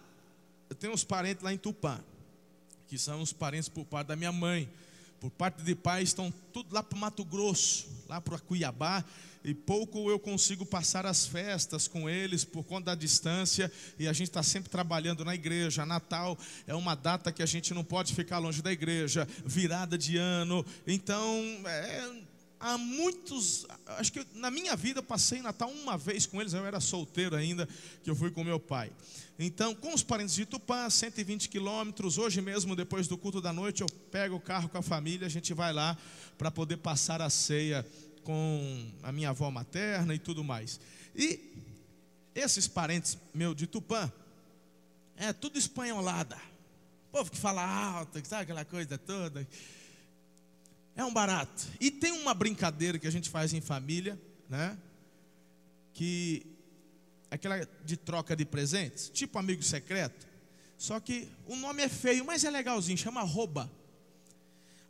eu 0.70 0.76
tenho 0.76 0.94
uns 0.94 1.04
parentes 1.04 1.44
lá 1.44 1.54
em 1.54 1.58
Tupã, 1.58 2.02
que 2.88 2.98
são 2.98 3.22
os 3.22 3.34
parentes 3.34 3.68
por 3.68 3.86
parte 3.86 4.08
da 4.08 4.16
minha 4.16 4.32
mãe 4.32 4.72
por 5.22 5.30
parte 5.30 5.62
de 5.62 5.76
pai, 5.76 6.02
estão 6.02 6.34
tudo 6.52 6.74
lá 6.74 6.82
para 6.82 6.98
o 6.98 7.00
Mato 7.00 7.24
Grosso, 7.24 7.88
lá 8.10 8.20
para 8.20 8.40
Cuiabá, 8.40 9.06
e 9.44 9.54
pouco 9.54 10.10
eu 10.10 10.20
consigo 10.20 10.66
passar 10.66 11.06
as 11.06 11.28
festas 11.28 11.88
com 11.88 12.10
eles 12.10 12.44
por 12.44 12.64
conta 12.64 12.86
da 12.86 12.96
distância, 12.96 13.72
e 14.00 14.08
a 14.08 14.14
gente 14.14 14.30
está 14.30 14.42
sempre 14.42 14.72
trabalhando 14.72 15.24
na 15.24 15.36
igreja. 15.36 15.86
Natal 15.86 16.36
é 16.66 16.74
uma 16.74 16.96
data 16.96 17.32
que 17.32 17.44
a 17.44 17.46
gente 17.46 17.72
não 17.72 17.84
pode 17.84 18.16
ficar 18.16 18.40
longe 18.40 18.64
da 18.64 18.72
igreja, 18.72 19.28
virada 19.46 19.96
de 19.96 20.18
ano, 20.18 20.66
então 20.88 21.24
é, 21.68 22.12
há 22.62 22.78
muitos, 22.78 23.66
acho 23.98 24.14
que 24.14 24.26
na 24.36 24.52
minha 24.52 24.76
vida 24.76 25.00
eu 25.00 25.04
passei 25.04 25.42
Natal 25.42 25.70
uma 25.70 25.98
vez 25.98 26.26
com 26.26 26.40
eles, 26.40 26.54
eu 26.54 26.66
era 26.66 26.80
solteiro 26.80 27.36
ainda, 27.36 27.68
que 28.04 28.10
eu 28.10 28.16
fui 28.16 28.30
com 28.30 28.44
meu 28.44 28.60
pai. 28.60 28.92
Então, 29.40 29.74
com 29.74 29.94
os 29.94 30.04
parentes 30.04 30.36
de 30.36 30.46
Tupã, 30.46 30.88
120 30.88 31.50
quilômetros, 31.50 32.20
hoje 32.20 32.40
mesmo, 32.40 32.76
depois 32.76 33.08
do 33.08 33.18
culto 33.18 33.42
da 33.42 33.52
noite, 33.52 33.82
eu 33.82 33.88
pego 34.12 34.36
o 34.36 34.40
carro 34.40 34.70
com 34.70 34.78
a 34.78 34.84
família, 34.84 35.26
a 35.26 35.30
gente 35.30 35.54
vai 35.54 35.74
lá 35.74 35.98
para 36.38 36.52
poder 36.52 36.78
passar 36.78 37.22
a 37.22 37.30
ceia 37.30 37.86
com 38.24 38.92
a 39.02 39.12
minha 39.12 39.30
avó 39.30 39.50
materna 39.50 40.14
e 40.14 40.20
tudo 40.20 40.44
mais. 40.44 40.80
E 41.16 41.40
esses 42.36 42.68
parentes 42.68 43.18
meu 43.34 43.56
de 43.56 43.66
Tupã, 43.66 44.12
é 45.18 45.34
tudo 45.34 45.58
espanholada. 45.58 46.38
Povo 47.12 47.30
que 47.30 47.38
fala 47.38 47.64
alto, 47.64 48.26
sabe 48.26 48.44
aquela 48.44 48.64
coisa 48.64 48.98
toda. 48.98 49.46
É 50.96 51.04
um 51.04 51.14
barato. 51.14 51.68
E 51.80 51.90
tem 51.90 52.12
uma 52.12 52.34
brincadeira 52.34 53.00
que 53.00 53.08
a 53.08 53.12
gente 53.12 53.30
faz 53.30 53.54
em 53.54 53.62
família, 53.62 54.20
né? 54.50 54.78
Que 55.94 56.46
é 57.30 57.36
aquela 57.36 57.66
de 57.86 57.96
troca 57.96 58.36
de 58.36 58.46
presentes, 58.46 59.10
tipo 59.10 59.40
amigo 59.40 59.64
secreto. 59.64 60.28
Só 60.78 61.00
que 61.00 61.30
o 61.48 61.56
nome 61.56 61.84
é 61.84 61.90
feio, 61.90 62.26
mas 62.26 62.44
é 62.44 62.50
legalzinho, 62.50 62.98
chama 62.98 63.22
rouba. 63.22 63.72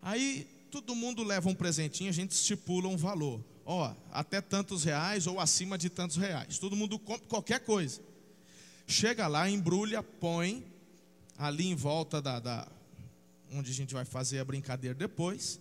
Aí 0.01 0.47
todo 0.71 0.95
mundo 0.95 1.23
leva 1.23 1.49
um 1.49 1.53
presentinho, 1.53 2.09
a 2.09 2.13
gente 2.13 2.31
estipula 2.31 2.87
um 2.87 2.97
valor. 2.97 3.43
Ó, 3.65 3.93
até 4.11 4.41
tantos 4.41 4.83
reais 4.83 5.27
ou 5.27 5.39
acima 5.39 5.77
de 5.77 5.89
tantos 5.89 6.17
reais. 6.17 6.57
Todo 6.57 6.75
mundo 6.75 6.97
compra 6.97 7.27
qualquer 7.27 7.59
coisa. 7.59 8.01
Chega 8.87 9.27
lá, 9.27 9.49
embrulha, 9.49 10.01
põe 10.01 10.65
ali 11.37 11.67
em 11.67 11.75
volta 11.75 12.21
da, 12.21 12.39
da 12.39 12.67
onde 13.51 13.69
a 13.69 13.73
gente 13.73 13.93
vai 13.93 14.05
fazer 14.05 14.39
a 14.39 14.45
brincadeira 14.45 14.95
depois 14.95 15.59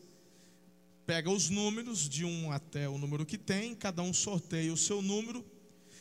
pega 1.10 1.28
os 1.28 1.50
números 1.50 2.08
de 2.08 2.24
um 2.24 2.52
até 2.52 2.88
o 2.88 2.96
número 2.96 3.26
que 3.26 3.36
tem, 3.36 3.74
cada 3.74 4.00
um 4.00 4.12
sorteia 4.14 4.72
o 4.72 4.76
seu 4.76 5.02
número, 5.02 5.44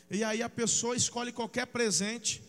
e 0.07 0.23
aí 0.23 0.43
a 0.43 0.47
pessoa 0.47 0.95
escolhe 0.95 1.31
qualquer 1.31 1.65
presente 1.65 2.43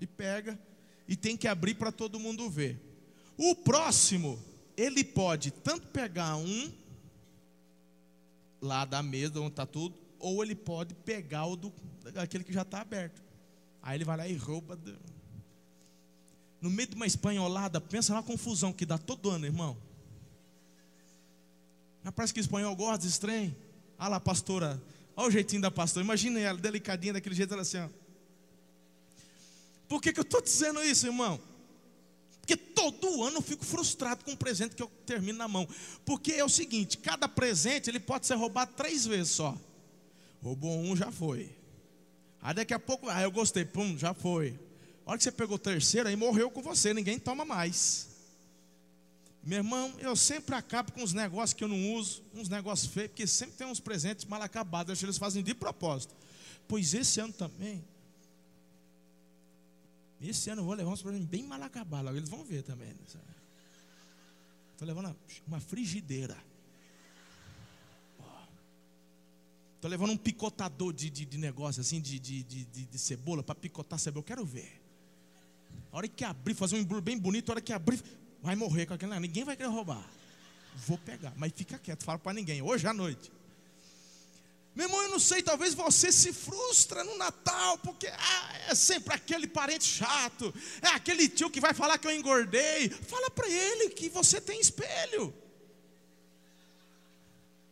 e 0.00 0.04
pega 0.04 0.58
e 1.06 1.14
tem 1.14 1.36
que 1.36 1.46
abrir 1.46 1.74
para 1.74 1.92
todo 1.92 2.18
mundo 2.18 2.50
ver. 2.50 2.76
O 3.36 3.54
próximo, 3.54 4.36
ele 4.76 5.04
pode 5.04 5.52
tanto 5.52 5.86
pegar 5.86 6.34
um 6.38 6.72
lá 8.60 8.84
da 8.84 9.00
mesa 9.00 9.38
onde 9.38 9.50
está 9.50 9.64
tudo, 9.64 9.96
ou 10.18 10.42
ele 10.42 10.56
pode 10.56 10.92
pegar 10.92 11.46
o 11.46 11.54
do 11.54 11.72
aquele 12.16 12.42
que 12.42 12.52
já 12.52 12.62
está 12.62 12.80
aberto. 12.80 13.22
Aí 13.80 13.96
ele 13.96 14.04
vai 14.04 14.16
lá 14.16 14.26
e 14.26 14.34
rouba. 14.34 14.76
No 16.60 16.68
meio 16.68 16.88
de 16.88 16.96
uma 16.96 17.06
espanholada, 17.06 17.80
pensa 17.80 18.12
na 18.12 18.24
confusão 18.24 18.72
que 18.72 18.84
dá 18.84 18.98
todo 18.98 19.30
ano, 19.30 19.46
irmão. 19.46 19.89
Parece 22.14 22.32
que 22.32 22.40
espanhol 22.40 22.74
gosta 22.74 23.06
desse 23.06 23.20
trem. 23.20 23.56
Ah 23.98 24.08
lá, 24.08 24.18
pastora. 24.18 24.80
Olha 25.16 25.28
o 25.28 25.30
jeitinho 25.30 25.60
da 25.60 25.70
pastora. 25.70 26.04
Imagina 26.04 26.40
ela, 26.40 26.58
delicadinha 26.58 27.12
daquele 27.12 27.34
jeito, 27.34 27.52
ela 27.52 27.62
assim, 27.62 27.78
ó. 27.78 27.88
Por 29.88 30.00
que, 30.00 30.12
que 30.12 30.20
eu 30.20 30.22
estou 30.22 30.40
dizendo 30.40 30.82
isso, 30.82 31.06
irmão? 31.06 31.40
Porque 32.40 32.56
todo 32.56 33.22
ano 33.22 33.38
eu 33.38 33.42
fico 33.42 33.64
frustrado 33.64 34.24
com 34.24 34.32
o 34.32 34.36
presente 34.36 34.74
que 34.74 34.82
eu 34.82 34.90
termino 35.04 35.38
na 35.38 35.46
mão. 35.46 35.68
Porque 36.04 36.32
é 36.32 36.44
o 36.44 36.48
seguinte: 36.48 36.96
cada 36.98 37.28
presente 37.28 37.90
ele 37.90 38.00
pode 38.00 38.26
ser 38.26 38.34
roubado 38.34 38.72
três 38.74 39.04
vezes 39.06 39.32
só. 39.32 39.56
Roubou 40.42 40.78
um, 40.78 40.96
já 40.96 41.12
foi. 41.12 41.54
Aí 42.40 42.54
daqui 42.54 42.72
a 42.72 42.78
pouco, 42.78 43.08
ah, 43.08 43.20
eu 43.20 43.30
gostei, 43.30 43.64
pum, 43.64 43.98
já 43.98 44.14
foi. 44.14 44.58
A 45.04 45.10
hora 45.10 45.18
que 45.18 45.24
você 45.24 45.32
pegou 45.32 45.56
o 45.56 45.58
terceiro, 45.58 46.08
aí 46.08 46.16
morreu 46.16 46.50
com 46.50 46.62
você, 46.62 46.94
ninguém 46.94 47.18
toma 47.18 47.44
mais. 47.44 48.09
Meu 49.42 49.58
irmão, 49.58 49.92
eu 49.98 50.14
sempre 50.14 50.54
acabo 50.54 50.92
com 50.92 51.02
uns 51.02 51.14
negócios 51.14 51.54
que 51.54 51.64
eu 51.64 51.68
não 51.68 51.94
uso, 51.94 52.22
uns 52.34 52.48
negócios 52.48 52.92
feios, 52.92 53.08
porque 53.08 53.26
sempre 53.26 53.56
tem 53.56 53.66
uns 53.66 53.80
presentes 53.80 54.26
mal 54.26 54.42
acabados, 54.42 54.92
acho 54.92 55.00
que 55.00 55.06
eles 55.06 55.18
fazem 55.18 55.42
de 55.42 55.54
propósito. 55.54 56.14
Pois 56.68 56.92
esse 56.92 57.20
ano 57.20 57.32
também, 57.32 57.82
esse 60.20 60.50
ano 60.50 60.60
eu 60.60 60.66
vou 60.66 60.74
levar 60.74 60.90
uns 60.90 61.00
presentes 61.02 61.26
bem 61.26 61.42
mal 61.42 61.62
acabados, 61.62 62.14
eles 62.14 62.28
vão 62.28 62.44
ver 62.44 62.62
também. 62.62 62.90
Estou 62.90 63.20
né, 64.80 64.86
levando 64.86 65.16
uma 65.46 65.58
frigideira. 65.58 66.36
Estou 69.76 69.90
levando 69.90 70.10
um 70.10 70.16
picotador 70.18 70.92
de, 70.92 71.08
de, 71.08 71.24
de 71.24 71.38
negócio, 71.38 71.80
assim, 71.80 72.02
de, 72.02 72.18
de, 72.18 72.42
de, 72.42 72.64
de 72.66 72.98
cebola, 72.98 73.42
para 73.42 73.54
picotar 73.54 73.98
cebola. 73.98 74.20
Eu 74.20 74.24
quero 74.26 74.44
ver. 74.44 74.78
A 75.90 75.96
hora 75.96 76.06
que 76.06 76.22
abrir, 76.22 76.52
fazer 76.52 76.76
um 76.76 76.80
embrulho 76.80 77.00
bem 77.00 77.18
bonito, 77.18 77.48
a 77.48 77.54
hora 77.54 77.60
que 77.62 77.72
abrir, 77.72 77.98
vai 78.42 78.56
morrer 78.56 78.86
com 78.86 78.94
aquele. 78.94 79.18
Ninguém 79.18 79.44
vai 79.44 79.56
querer 79.56 79.68
roubar. 79.68 80.04
Vou 80.86 80.98
pegar, 80.98 81.32
mas 81.36 81.52
fica 81.54 81.78
quieto, 81.78 82.04
fala 82.04 82.18
para 82.18 82.32
ninguém. 82.32 82.62
Hoje 82.62 82.86
à 82.86 82.94
noite. 82.94 83.30
Meu 84.74 84.86
irmão, 84.86 85.02
eu 85.02 85.10
não 85.10 85.18
sei, 85.18 85.42
talvez 85.42 85.74
você 85.74 86.12
se 86.12 86.32
frustra 86.32 87.02
no 87.02 87.16
Natal, 87.18 87.76
porque 87.78 88.06
ah, 88.06 88.58
é 88.68 88.74
sempre 88.74 89.12
aquele 89.12 89.46
parente 89.46 89.84
chato, 89.84 90.54
é 90.80 90.88
aquele 90.88 91.28
tio 91.28 91.50
que 91.50 91.60
vai 91.60 91.74
falar 91.74 91.98
que 91.98 92.06
eu 92.06 92.12
engordei. 92.12 92.88
Fala 92.88 93.30
para 93.30 93.48
ele 93.48 93.90
que 93.90 94.08
você 94.08 94.40
tem 94.40 94.60
espelho. 94.60 95.34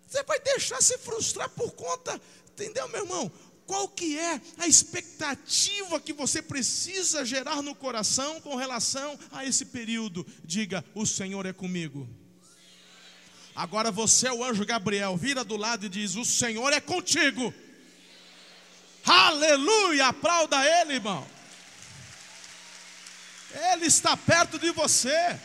Você 0.07 0.23
vai 0.25 0.41
deixar 0.41 0.83
se 0.83 0.99
frustrar 0.99 1.49
por 1.51 1.71
conta, 1.73 2.21
entendeu, 2.51 2.89
meu 2.89 3.03
irmão? 3.03 3.31
Qual 3.69 3.87
que 3.87 4.19
é 4.19 4.41
a 4.57 4.67
expectativa 4.67 6.01
que 6.01 6.15
você 6.15 6.41
precisa 6.41 7.23
gerar 7.23 7.61
no 7.61 7.75
coração 7.75 8.41
com 8.41 8.57
relação 8.57 9.19
a 9.31 9.45
esse 9.45 9.67
período? 9.67 10.27
Diga: 10.43 10.83
"O 10.95 11.05
Senhor 11.05 11.45
é 11.45 11.53
comigo". 11.53 12.09
Agora 13.55 13.91
você 13.91 14.29
é 14.29 14.33
o 14.33 14.43
anjo 14.43 14.65
Gabriel, 14.65 15.19
vira 15.19 15.45
do 15.45 15.59
lado 15.59 15.85
e 15.85 15.89
diz: 15.91 16.17
"O 16.17 16.25
Senhor 16.25 16.73
é 16.73 16.81
contigo". 16.81 17.53
Aleluia! 19.05 20.07
Aplauda 20.07 20.57
ele, 20.81 20.95
irmão. 20.95 21.29
Ele 23.73 23.85
está 23.85 24.17
perto 24.17 24.59
de 24.59 24.71
você. 24.71 25.39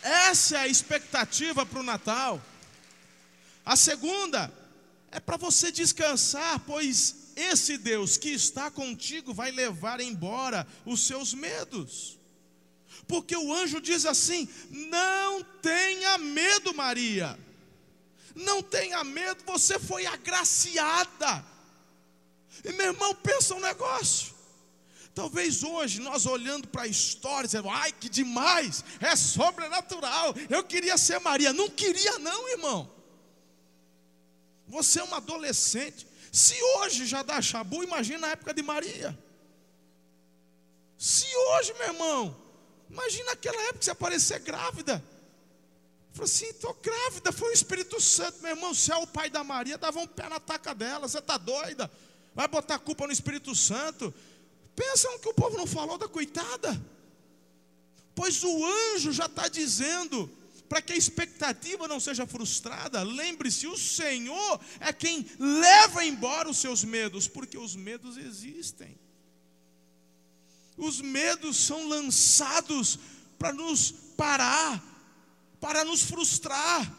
Essa 0.00 0.58
é 0.58 0.60
a 0.60 0.68
expectativa 0.68 1.66
para 1.66 1.80
o 1.80 1.82
Natal. 1.82 2.40
A 3.66 3.74
segunda 3.74 4.52
é 5.14 5.20
para 5.20 5.36
você 5.36 5.70
descansar, 5.70 6.58
pois 6.66 7.30
esse 7.36 7.78
Deus 7.78 8.16
que 8.16 8.30
está 8.30 8.68
contigo 8.68 9.32
vai 9.32 9.52
levar 9.52 10.00
embora 10.00 10.66
os 10.84 11.06
seus 11.06 11.32
medos. 11.32 12.18
Porque 13.06 13.36
o 13.36 13.54
anjo 13.54 13.80
diz 13.80 14.04
assim: 14.06 14.48
não 14.68 15.40
tenha 15.62 16.18
medo, 16.18 16.74
Maria, 16.74 17.38
não 18.34 18.60
tenha 18.60 19.04
medo, 19.04 19.44
você 19.46 19.78
foi 19.78 20.04
agraciada. 20.04 21.44
E 22.64 22.72
meu 22.72 22.86
irmão, 22.86 23.14
pensa 23.14 23.54
um 23.54 23.60
negócio: 23.60 24.34
Talvez 25.14 25.62
hoje 25.62 26.00
nós 26.00 26.26
olhando 26.26 26.66
para 26.66 26.82
a 26.82 26.88
história, 26.88 27.46
dizendo, 27.46 27.68
ai 27.70 27.92
que 27.92 28.08
demais, 28.08 28.84
é 28.98 29.14
sobrenatural. 29.14 30.34
Eu 30.50 30.64
queria 30.64 30.98
ser 30.98 31.20
Maria. 31.20 31.52
Não 31.52 31.70
queria, 31.70 32.18
não, 32.18 32.48
irmão. 32.48 32.93
Você 34.66 35.00
é 35.00 35.04
uma 35.04 35.18
adolescente. 35.18 36.06
Se 36.32 36.54
hoje 36.76 37.06
já 37.06 37.22
dá 37.22 37.40
chabu, 37.40 37.84
imagina 37.84 38.18
na 38.18 38.28
época 38.28 38.52
de 38.52 38.62
Maria. 38.62 39.16
Se 40.98 41.26
hoje, 41.36 41.74
meu 41.74 41.88
irmão, 41.88 42.36
imagina 42.90 43.32
aquela 43.32 43.60
época 43.62 43.78
que 43.78 43.84
você 43.84 43.90
aparecer 43.90 44.40
grávida. 44.40 45.04
Falei 46.12 46.30
assim, 46.30 46.46
estou 46.46 46.72
grávida, 46.74 47.32
foi 47.32 47.50
o 47.50 47.52
Espírito 47.52 48.00
Santo, 48.00 48.40
meu 48.40 48.52
irmão. 48.52 48.72
Se 48.72 48.92
é 48.92 48.96
o 48.96 49.06
pai 49.06 49.28
da 49.28 49.42
Maria, 49.42 49.76
dava 49.76 49.98
um 49.98 50.06
pé 50.06 50.28
na 50.28 50.38
taca 50.40 50.74
dela. 50.74 51.08
Você 51.08 51.18
está 51.18 51.36
doida? 51.36 51.90
Vai 52.34 52.48
botar 52.48 52.78
culpa 52.78 53.06
no 53.06 53.12
Espírito 53.12 53.54
Santo. 53.54 54.14
Pensam 54.74 55.18
que 55.18 55.28
o 55.28 55.34
povo 55.34 55.56
não 55.56 55.66
falou 55.66 55.98
da 55.98 56.08
coitada? 56.08 56.80
Pois 58.14 58.42
o 58.44 58.64
anjo 58.94 59.12
já 59.12 59.26
está 59.26 59.48
dizendo, 59.48 60.30
para 60.74 60.82
que 60.82 60.92
a 60.92 60.96
expectativa 60.96 61.86
não 61.86 62.00
seja 62.00 62.26
frustrada, 62.26 63.00
lembre-se: 63.04 63.64
o 63.64 63.78
Senhor 63.78 64.60
é 64.80 64.92
quem 64.92 65.24
leva 65.38 66.04
embora 66.04 66.50
os 66.50 66.56
seus 66.58 66.82
medos, 66.82 67.28
porque 67.28 67.56
os 67.56 67.76
medos 67.76 68.16
existem. 68.16 68.98
Os 70.76 71.00
medos 71.00 71.58
são 71.58 71.86
lançados 71.86 72.98
para 73.38 73.52
nos 73.52 73.92
parar, 74.16 74.82
para 75.60 75.84
nos 75.84 76.02
frustrar. 76.02 76.92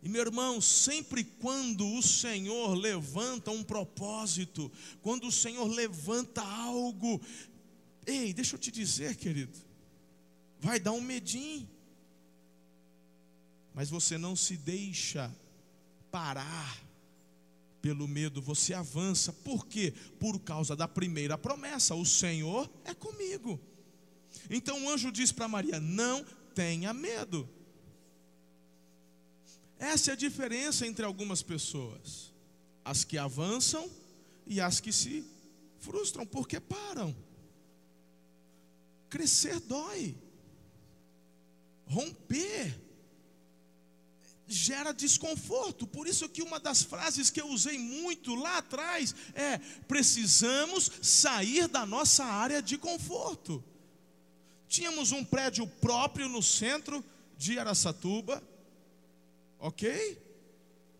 E 0.00 0.08
meu 0.08 0.22
irmão, 0.22 0.60
sempre 0.60 1.24
quando 1.24 1.92
o 1.92 2.00
Senhor 2.04 2.72
levanta 2.76 3.50
um 3.50 3.64
propósito, 3.64 4.70
quando 5.02 5.26
o 5.26 5.32
Senhor 5.32 5.66
levanta 5.66 6.40
algo, 6.40 7.20
ei, 8.06 8.32
deixa 8.32 8.54
eu 8.54 8.60
te 8.60 8.70
dizer, 8.70 9.16
querido, 9.16 9.58
vai 10.60 10.78
dar 10.78 10.92
um 10.92 11.00
medinho, 11.00 11.68
mas 13.74 13.90
você 13.90 14.18
não 14.18 14.34
se 14.34 14.56
deixa 14.56 15.34
parar 16.10 16.88
pelo 17.80 18.08
medo, 18.08 18.42
você 18.42 18.74
avança, 18.74 19.32
por 19.32 19.66
quê? 19.66 19.94
Por 20.18 20.40
causa 20.40 20.74
da 20.74 20.88
primeira 20.88 21.38
promessa: 21.38 21.94
o 21.94 22.04
Senhor 22.04 22.70
é 22.84 22.92
comigo. 22.92 23.60
Então 24.50 24.84
o 24.84 24.90
anjo 24.90 25.12
diz 25.12 25.32
para 25.32 25.48
Maria: 25.48 25.80
não 25.80 26.24
tenha 26.54 26.92
medo. 26.92 27.48
Essa 29.78 30.10
é 30.10 30.14
a 30.14 30.16
diferença 30.16 30.86
entre 30.86 31.04
algumas 31.04 31.42
pessoas: 31.42 32.32
as 32.84 33.04
que 33.04 33.16
avançam 33.16 33.88
e 34.46 34.60
as 34.60 34.80
que 34.80 34.92
se 34.92 35.24
frustram, 35.78 36.26
porque 36.26 36.58
param. 36.58 37.14
Crescer 39.08 39.60
dói, 39.60 40.14
romper 41.86 42.87
gera 44.48 44.92
desconforto. 44.92 45.86
Por 45.86 46.06
isso 46.06 46.28
que 46.28 46.42
uma 46.42 46.58
das 46.58 46.82
frases 46.82 47.28
que 47.28 47.40
eu 47.40 47.48
usei 47.48 47.78
muito 47.78 48.34
lá 48.34 48.58
atrás 48.58 49.14
é: 49.34 49.58
precisamos 49.86 50.90
sair 51.02 51.68
da 51.68 51.84
nossa 51.84 52.24
área 52.24 52.62
de 52.62 52.78
conforto. 52.78 53.62
Tínhamos 54.66 55.12
um 55.12 55.24
prédio 55.24 55.66
próprio 55.66 56.28
no 56.28 56.42
centro 56.42 57.04
de 57.36 57.58
Aracatuba, 57.58 58.42
ok? 59.58 60.26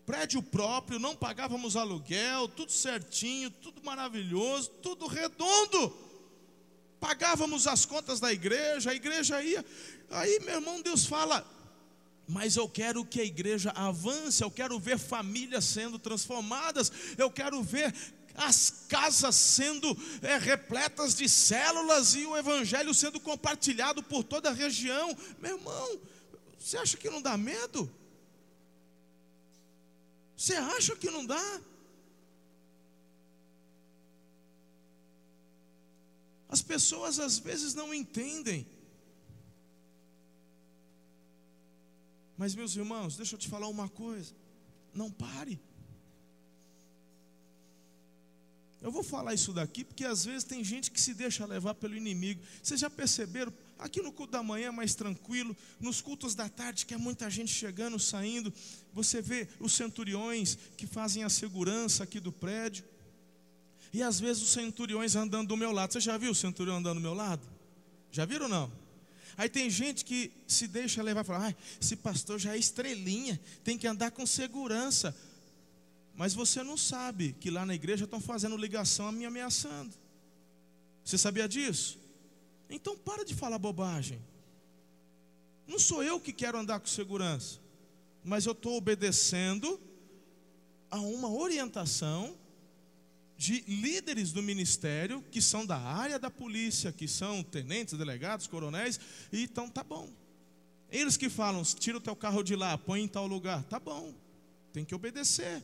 Prédio 0.05 0.41
próprio, 0.41 0.97
não 0.97 1.15
pagávamos 1.15 1.75
aluguel, 1.75 2.47
tudo 2.47 2.71
certinho, 2.71 3.51
tudo 3.51 3.83
maravilhoso, 3.83 4.69
tudo 4.81 5.05
redondo. 5.05 5.95
Pagávamos 6.99 7.67
as 7.67 7.85
contas 7.85 8.19
da 8.19 8.33
igreja, 8.33 8.91
a 8.91 8.95
igreja 8.95 9.41
ia. 9.41 9.63
Aí, 10.09 10.39
meu 10.39 10.55
irmão, 10.55 10.81
Deus 10.81 11.05
fala: 11.05 11.45
mas 12.29 12.55
eu 12.55 12.69
quero 12.69 13.03
que 13.03 13.19
a 13.19 13.25
igreja 13.25 13.71
avance, 13.71 14.43
eu 14.43 14.51
quero 14.51 14.79
ver 14.79 14.99
famílias 14.99 15.65
sendo 15.65 15.97
transformadas, 15.97 16.91
eu 17.17 17.31
quero 17.31 17.63
ver 17.63 17.91
as 18.35 18.85
casas 18.87 19.35
sendo 19.35 19.97
é, 20.21 20.37
repletas 20.37 21.15
de 21.15 21.27
células 21.27 22.13
e 22.13 22.27
o 22.27 22.37
evangelho 22.37 22.93
sendo 22.93 23.19
compartilhado 23.19 24.03
por 24.03 24.23
toda 24.23 24.49
a 24.49 24.53
região. 24.53 25.17
Meu 25.39 25.57
irmão, 25.57 25.99
você 26.59 26.77
acha 26.77 26.97
que 26.97 27.09
não 27.09 27.19
dá 27.19 27.35
medo? 27.35 27.91
Você 30.37 30.53
acha 30.53 30.95
que 30.95 31.09
não 31.09 31.25
dá? 31.25 31.61
As 36.47 36.61
pessoas 36.61 37.19
às 37.19 37.39
vezes 37.39 37.73
não 37.73 37.91
entendem. 37.91 38.67
Mas, 42.39 42.55
meus 42.55 42.73
irmãos, 42.73 43.17
deixa 43.17 43.35
eu 43.35 43.39
te 43.39 43.49
falar 43.49 43.67
uma 43.67 43.89
coisa: 43.89 44.33
não 44.93 45.11
pare. 45.11 45.59
Eu 48.81 48.93
vou 48.93 49.03
falar 49.03 49.33
isso 49.33 49.51
daqui 49.51 49.83
porque 49.83 50.05
às 50.05 50.23
vezes 50.23 50.45
tem 50.45 50.63
gente 50.63 50.89
que 50.89 51.01
se 51.01 51.13
deixa 51.13 51.45
levar 51.45 51.73
pelo 51.75 51.97
inimigo. 51.97 52.41
Vocês 52.63 52.79
já 52.79 52.89
perceberam? 52.89 53.51
Aqui 53.77 54.01
no 54.01 54.13
culto 54.13 54.31
da 54.31 54.41
manhã 54.41 54.69
é 54.69 54.71
mais 54.71 54.95
tranquilo, 54.95 55.53
nos 55.81 55.99
cultos 55.99 56.33
da 56.33 56.47
tarde, 56.47 56.85
que 56.85 56.93
é 56.93 56.97
muita 56.97 57.29
gente 57.29 57.51
chegando, 57.51 57.99
saindo, 57.99 58.53
você 58.93 59.21
vê 59.21 59.49
os 59.59 59.73
centuriões 59.73 60.57
que 60.77 60.87
fazem 60.87 61.25
a 61.25 61.29
segurança 61.29 62.05
aqui 62.05 62.21
do 62.21 62.31
prédio. 62.31 62.85
E 63.91 64.01
às 64.01 64.17
vezes 64.17 64.41
os 64.41 64.53
centuriões 64.53 65.13
andando 65.13 65.49
do 65.49 65.57
meu 65.57 65.73
lado. 65.73 65.91
Você 65.91 65.99
já 65.99 66.17
viu 66.17 66.31
o 66.31 66.35
centurião 66.35 66.77
andando 66.77 66.99
do 66.99 67.01
meu 67.01 67.13
lado? 67.13 67.45
Já 68.13 68.23
viram 68.23 68.45
ou 68.45 68.49
não? 68.49 68.78
Aí 69.37 69.49
tem 69.49 69.69
gente 69.69 70.03
que 70.03 70.31
se 70.47 70.67
deixa 70.67 71.01
levar 71.01 71.21
e 71.21 71.23
fala: 71.23 71.49
ah, 71.49 71.55
esse 71.81 71.95
pastor 71.95 72.39
já 72.39 72.55
é 72.55 72.57
estrelinha, 72.57 73.39
tem 73.63 73.77
que 73.77 73.87
andar 73.87 74.11
com 74.11 74.25
segurança. 74.25 75.15
Mas 76.15 76.33
você 76.33 76.63
não 76.63 76.75
sabe 76.75 77.33
que 77.39 77.49
lá 77.49 77.65
na 77.65 77.73
igreja 77.73 78.03
estão 78.03 78.19
fazendo 78.19 78.57
ligação 78.57 79.11
me 79.11 79.25
ameaçando. 79.25 79.95
Você 81.03 81.17
sabia 81.17 81.47
disso? 81.47 81.99
Então 82.69 82.97
para 82.97 83.23
de 83.23 83.33
falar 83.33 83.57
bobagem. 83.57 84.21
Não 85.65 85.79
sou 85.79 86.03
eu 86.03 86.19
que 86.19 86.33
quero 86.33 86.57
andar 86.57 86.79
com 86.79 86.87
segurança, 86.87 87.59
mas 88.23 88.45
eu 88.45 88.53
estou 88.53 88.75
obedecendo 88.75 89.79
a 90.89 90.99
uma 90.99 91.29
orientação 91.31 92.35
de 93.39 93.61
líderes 93.61 94.33
do 94.33 94.43
ministério 94.43 95.23
que 95.31 95.41
são 95.41 95.65
da 95.65 95.77
área 95.77 96.19
da 96.19 96.29
polícia, 96.29 96.91
que 96.91 97.07
são 97.07 97.41
tenentes, 97.41 97.97
delegados, 97.97 98.47
coronéis, 98.47 98.99
e 99.31 99.43
então 99.43 99.69
tá 99.69 99.81
bom. 99.81 100.09
Eles 100.91 101.15
que 101.15 101.29
falam, 101.29 101.63
tira 101.63 101.97
o 101.97 102.01
teu 102.01 102.17
carro 102.17 102.43
de 102.43 102.53
lá, 102.53 102.77
põe 102.77 103.01
em 103.01 103.07
tal 103.07 103.25
lugar, 103.25 103.63
tá 103.63 103.79
bom, 103.79 104.13
tem 104.73 104.83
que 104.83 104.93
obedecer. 104.93 105.63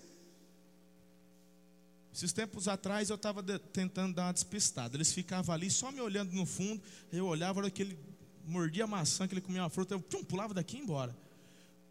Esses 2.13 2.31
tempos 2.31 2.69
atrás 2.69 3.09
eu 3.09 3.17
estava 3.17 3.43
tentando 3.43 4.15
dar 4.15 4.27
uma 4.27 4.33
despistada. 4.33 4.95
Eles 4.95 5.11
ficavam 5.11 5.53
ali 5.53 5.69
só 5.69 5.91
me 5.91 5.99
olhando 5.99 6.31
no 6.31 6.45
fundo. 6.45 6.81
Eu 7.11 7.25
olhava, 7.25 7.59
era 7.59 7.69
que 7.69 7.81
ele 7.81 7.99
mordia 8.45 8.85
a 8.85 8.87
maçã, 8.87 9.27
que 9.27 9.33
ele 9.33 9.41
comia 9.41 9.63
uma 9.63 9.69
fruta, 9.69 9.95
eu 9.95 9.99
pum, 9.99 10.23
pulava 10.23 10.53
daqui 10.53 10.77
embora. 10.77 11.13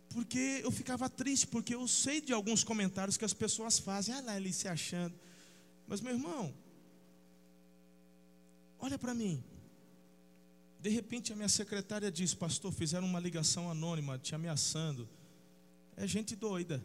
Porque 0.09 0.63
eu 0.65 0.71
ficava 0.71 1.11
triste, 1.11 1.47
porque 1.47 1.75
eu 1.75 1.87
sei 1.87 2.23
de 2.23 2.33
alguns 2.33 2.65
comentários 2.65 3.19
que 3.19 3.25
as 3.27 3.35
pessoas 3.35 3.79
fazem. 3.79 4.15
Ah 4.15 4.23
lá, 4.23 4.37
ele 4.39 4.51
se 4.51 4.67
achando. 4.67 5.15
Mas, 5.87 6.01
meu 6.01 6.13
irmão, 6.13 6.55
olha 8.79 8.99
para 8.99 9.15
mim. 9.15 9.43
De 10.81 10.91
repente 10.91 11.33
a 11.33 11.37
minha 11.37 11.49
secretária 11.49 12.11
diz: 12.11 12.35
Pastor, 12.35 12.71
fizeram 12.73 13.07
uma 13.07 13.19
ligação 13.19 13.71
anônima 13.71 14.19
te 14.19 14.35
ameaçando. 14.35 15.09
É 15.97 16.07
gente 16.07 16.37
doida. 16.37 16.85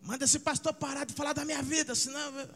Manda 0.00 0.24
esse 0.24 0.38
pastor 0.38 0.74
parar 0.74 1.04
de 1.04 1.14
falar 1.14 1.32
da 1.32 1.44
minha 1.44 1.62
vida, 1.62 1.94
senão. 1.94 2.48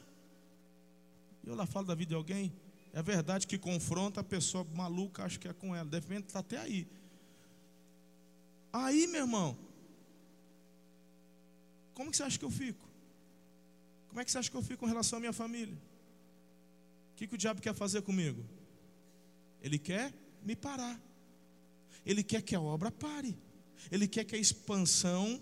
Eu 1.45 1.55
lá 1.55 1.67
falo 1.67 1.87
da 1.87 1.95
vida 1.95 2.11
de 2.11 2.15
alguém. 2.15 2.53
É 2.93 3.03
verdade 3.03 3.47
que 3.47 3.59
confronta 3.59 4.21
a 4.21 4.25
pessoa 4.25 4.65
maluca, 4.75 5.25
acho 5.25 5.39
que 5.39 5.49
é 5.49 5.53
com 5.53 5.75
ela. 5.75 5.89
Deve 5.89 6.15
estar 6.17 6.41
até 6.41 6.59
aí. 6.59 6.89
Aí, 8.73 9.07
meu 9.07 9.23
irmão, 9.23 9.57
como 11.95 12.11
que 12.11 12.17
você 12.17 12.23
acha 12.23 12.39
que 12.39 12.45
eu 12.45 12.51
fico? 12.51 12.87
Como 14.17 14.23
é 14.23 14.25
que 14.25 14.31
você 14.31 14.39
acha 14.39 14.51
que 14.51 14.57
eu 14.57 14.63
fico 14.63 14.79
com 14.79 14.87
relação 14.87 15.19
à 15.19 15.21
minha 15.21 15.33
família? 15.33 15.77
O 17.13 17.17
que, 17.17 17.27
que 17.27 17.35
o 17.35 17.37
diabo 17.37 17.61
quer 17.61 17.75
fazer 17.75 18.01
comigo? 18.01 18.43
Ele 19.61 19.79
quer 19.79 20.11
me 20.43 20.57
parar. 20.57 20.99
Ele 22.03 22.23
quer 22.23 22.41
que 22.41 22.57
a 22.57 22.61
obra 22.63 22.91
pare. 22.91 23.37
Ele 23.93 24.09
quer 24.09 24.25
que 24.25 24.35
a 24.35 24.39
expansão 24.39 25.39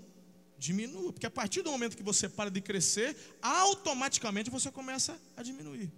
diminua. 0.58 1.12
Porque 1.12 1.24
a 1.24 1.30
partir 1.30 1.62
do 1.62 1.70
momento 1.70 1.96
que 1.96 2.02
você 2.02 2.28
para 2.28 2.50
de 2.50 2.60
crescer, 2.60 3.16
automaticamente 3.40 4.50
você 4.50 4.72
começa 4.72 5.16
a 5.36 5.42
diminuir. 5.44 5.92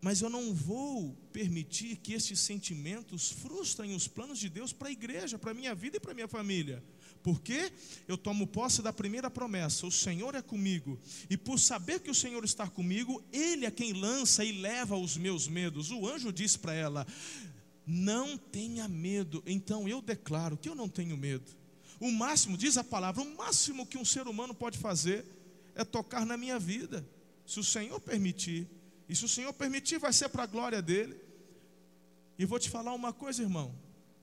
mas 0.00 0.20
eu 0.20 0.30
não 0.30 0.54
vou 0.54 1.16
permitir 1.32 1.96
que 1.96 2.12
esses 2.12 2.38
sentimentos 2.38 3.32
frustrem 3.32 3.92
os 3.92 4.06
planos 4.06 4.38
de 4.38 4.48
Deus 4.48 4.72
para 4.72 4.86
a 4.86 4.92
igreja, 4.92 5.36
para 5.36 5.50
a 5.50 5.54
minha 5.54 5.74
vida 5.74 5.96
e 5.96 6.00
para 6.00 6.12
a 6.12 6.14
minha 6.14 6.28
família. 6.28 6.80
Porque 7.22 7.72
eu 8.08 8.18
tomo 8.18 8.46
posse 8.46 8.82
da 8.82 8.92
primeira 8.92 9.30
promessa: 9.30 9.86
o 9.86 9.92
Senhor 9.92 10.34
é 10.34 10.42
comigo, 10.42 10.98
e 11.30 11.36
por 11.36 11.58
saber 11.58 12.00
que 12.00 12.10
o 12.10 12.14
Senhor 12.14 12.44
está 12.44 12.68
comigo, 12.68 13.22
Ele 13.32 13.64
é 13.64 13.70
quem 13.70 13.92
lança 13.92 14.44
e 14.44 14.52
leva 14.52 14.96
os 14.96 15.16
meus 15.16 15.46
medos. 15.46 15.90
O 15.90 16.08
anjo 16.08 16.32
disse 16.32 16.58
para 16.58 16.74
ela: 16.74 17.06
Não 17.86 18.36
tenha 18.36 18.88
medo. 18.88 19.42
Então 19.46 19.88
eu 19.88 20.02
declaro 20.02 20.56
que 20.56 20.68
eu 20.68 20.74
não 20.74 20.88
tenho 20.88 21.16
medo. 21.16 21.50
O 22.00 22.10
máximo, 22.10 22.56
diz 22.56 22.76
a 22.76 22.82
palavra, 22.82 23.22
o 23.22 23.36
máximo 23.36 23.86
que 23.86 23.96
um 23.96 24.04
ser 24.04 24.26
humano 24.26 24.52
pode 24.52 24.76
fazer 24.76 25.24
é 25.74 25.84
tocar 25.84 26.26
na 26.26 26.36
minha 26.36 26.58
vida, 26.58 27.06
se 27.46 27.60
o 27.60 27.64
Senhor 27.64 28.00
permitir. 28.00 28.68
E 29.08 29.14
se 29.14 29.24
o 29.24 29.28
Senhor 29.28 29.52
permitir, 29.52 29.98
vai 29.98 30.12
ser 30.12 30.28
para 30.28 30.42
a 30.42 30.46
glória 30.46 30.80
dele. 30.82 31.16
E 32.38 32.44
vou 32.44 32.58
te 32.58 32.68
falar 32.70 32.92
uma 32.94 33.12
coisa, 33.12 33.42
irmão. 33.42 33.72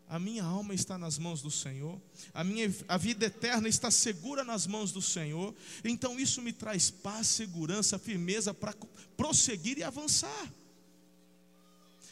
A 0.10 0.18
minha 0.18 0.44
alma 0.44 0.74
está 0.74 0.98
nas 0.98 1.20
mãos 1.20 1.40
do 1.40 1.52
Senhor, 1.52 2.02
a 2.34 2.44
minha 2.44 2.74
a 2.88 2.98
vida 2.98 3.28
eterna 3.28 3.70
está 3.70 3.92
segura 3.92 4.44
nas 4.44 4.66
mãos 4.66 4.92
do 4.92 5.04
Senhor. 5.04 5.54
Então 5.84 6.20
isso 6.20 6.42
me 6.42 6.52
traz 6.52 6.90
paz, 6.90 7.28
segurança, 7.28 8.00
firmeza 8.00 8.52
para 8.52 8.74
prosseguir 9.16 9.78
e 9.78 9.84
avançar. 9.84 10.52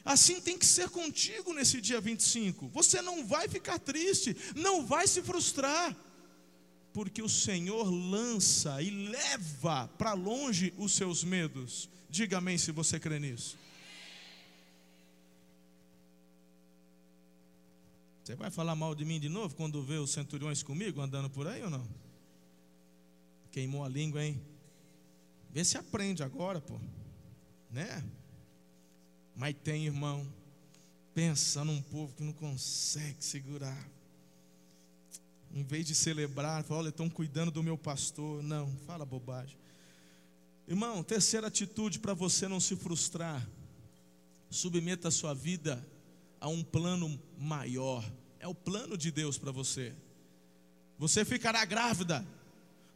Assim 0.05 0.39
tem 0.39 0.59
que 0.59 0.65
ser 0.65 0.89
contigo 0.89 1.53
nesse 1.53 1.81
dia 1.81 1.99
25. 1.99 2.67
Você 2.69 3.01
não 3.01 3.25
vai 3.25 3.47
ficar 3.49 3.79
triste, 3.79 4.37
não 4.55 4.85
vai 4.85 5.07
se 5.07 5.23
frustrar, 5.23 5.93
porque 6.93 7.21
o 7.21 7.27
Senhor 7.27 7.89
lança 7.89 8.79
e 8.79 8.91
leva 8.91 9.87
para 9.97 10.13
longe 10.13 10.71
os 10.77 10.93
seus 10.93 11.23
medos. 11.23 11.89
Diga 12.09 12.37
amém 12.37 12.59
se 12.59 12.71
você 12.71 12.99
crê 12.99 13.19
nisso. 13.19 13.57
Você 18.27 18.35
vai 18.35 18.51
falar 18.51 18.75
mal 18.75 18.93
de 18.93 19.05
mim 19.05 19.21
de 19.21 19.29
novo 19.29 19.55
quando 19.55 19.81
vê 19.81 19.95
os 19.99 20.11
centuriões 20.11 20.61
comigo 20.61 20.99
andando 20.99 21.29
por 21.29 21.47
aí 21.47 21.63
ou 21.63 21.69
não? 21.69 21.87
Queimou 23.53 23.85
a 23.85 23.87
língua, 23.87 24.21
hein? 24.21 24.37
Vê 25.49 25.63
se 25.63 25.77
aprende 25.77 26.21
agora, 26.21 26.59
pô. 26.59 26.77
Né? 27.71 28.03
Mas 29.33 29.55
tem, 29.63 29.85
irmão, 29.85 30.27
pensa 31.13 31.63
num 31.63 31.81
povo 31.81 32.13
que 32.15 32.21
não 32.21 32.33
consegue 32.33 33.23
segurar. 33.23 33.89
Em 35.53 35.63
vez 35.63 35.85
de 35.85 35.95
celebrar, 35.95 36.65
fala, 36.65 36.81
olha, 36.81 36.89
estão 36.89 37.09
cuidando 37.09 37.49
do 37.49 37.63
meu 37.63 37.77
pastor. 37.77 38.43
Não, 38.43 38.69
fala 38.85 39.05
bobagem. 39.05 39.57
Irmão, 40.67 41.01
terceira 41.01 41.47
atitude 41.47 41.99
para 41.99 42.13
você 42.13 42.45
não 42.45 42.59
se 42.59 42.75
frustrar. 42.75 43.47
Submeta 44.49 45.07
a 45.07 45.11
sua 45.11 45.33
vida 45.33 45.81
a 46.39 46.47
um 46.47 46.63
plano 46.63 47.21
maior. 47.37 48.03
É 48.39 48.47
o 48.47 48.55
plano 48.55 48.97
de 48.97 49.11
Deus 49.11 49.37
para 49.37 49.51
você. 49.51 49.93
Você 50.97 51.23
ficará 51.25 51.63
grávida. 51.65 52.25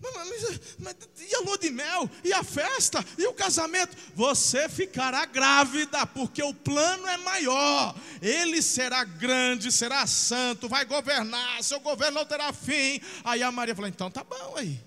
Mas, 0.01 0.13
mas, 0.15 0.77
mas, 0.79 0.95
e 1.29 1.35
a 1.35 1.41
lua 1.41 1.57
de 1.59 1.69
mel? 1.69 2.09
E 2.23 2.33
a 2.33 2.43
festa? 2.43 3.05
E 3.17 3.27
o 3.27 3.33
casamento? 3.33 3.95
Você 4.15 4.67
ficará 4.67 5.25
grávida, 5.27 6.07
porque 6.07 6.41
o 6.41 6.53
plano 6.53 7.05
é 7.07 7.17
maior. 7.17 7.95
Ele 8.19 8.63
será 8.63 9.03
grande, 9.03 9.71
será 9.71 10.07
santo, 10.07 10.67
vai 10.67 10.85
governar, 10.85 11.63
seu 11.63 11.79
governo 11.79 12.19
não 12.19 12.25
terá 12.25 12.51
fim. 12.51 12.99
Aí 13.23 13.43
a 13.43 13.51
Maria 13.51 13.75
falou: 13.75 13.89
então 13.89 14.09
tá 14.09 14.23
bom 14.23 14.55
aí. 14.57 14.81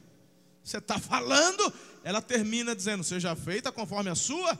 Você 0.64 0.78
está 0.78 0.98
falando, 0.98 1.72
ela 2.02 2.20
termina 2.20 2.74
dizendo: 2.74 3.04
Seja 3.04 3.36
feita 3.36 3.70
conforme 3.70 4.10
a 4.10 4.14
sua. 4.16 4.58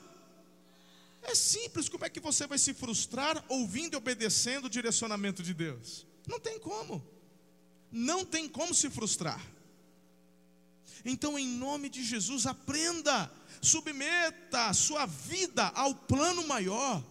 É 1.25 1.35
simples, 1.35 1.89
como 1.89 2.05
é 2.05 2.11
que 2.11 2.21
você 2.21 2.47
vai 2.47 2.59
se 2.59 2.75
frustrar 2.75 3.43
ouvindo 3.49 3.95
e 3.95 3.97
obedecendo 3.97 4.67
o 4.67 4.71
direcionamento 4.71 5.43
de 5.43 5.55
Deus? 5.55 6.07
Não 6.27 6.39
tem 6.39 6.59
como. 6.59 7.05
Não 7.91 8.25
tem 8.25 8.49
como 8.49 8.75
se 8.75 8.91
frustrar. 8.91 9.41
Então, 11.05 11.39
em 11.39 11.47
nome 11.47 11.89
de 11.89 12.03
Jesus, 12.05 12.47
aprenda, 12.47 13.31
submeta 13.61 14.67
a 14.67 14.75
sua 14.75 15.07
vida 15.07 15.67
ao 15.69 15.95
plano 15.95 16.47
maior. 16.47 17.03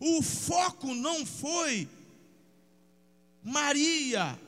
O 0.00 0.20
foco 0.22 0.94
não 0.94 1.24
foi 1.24 1.88
Maria, 3.42 4.38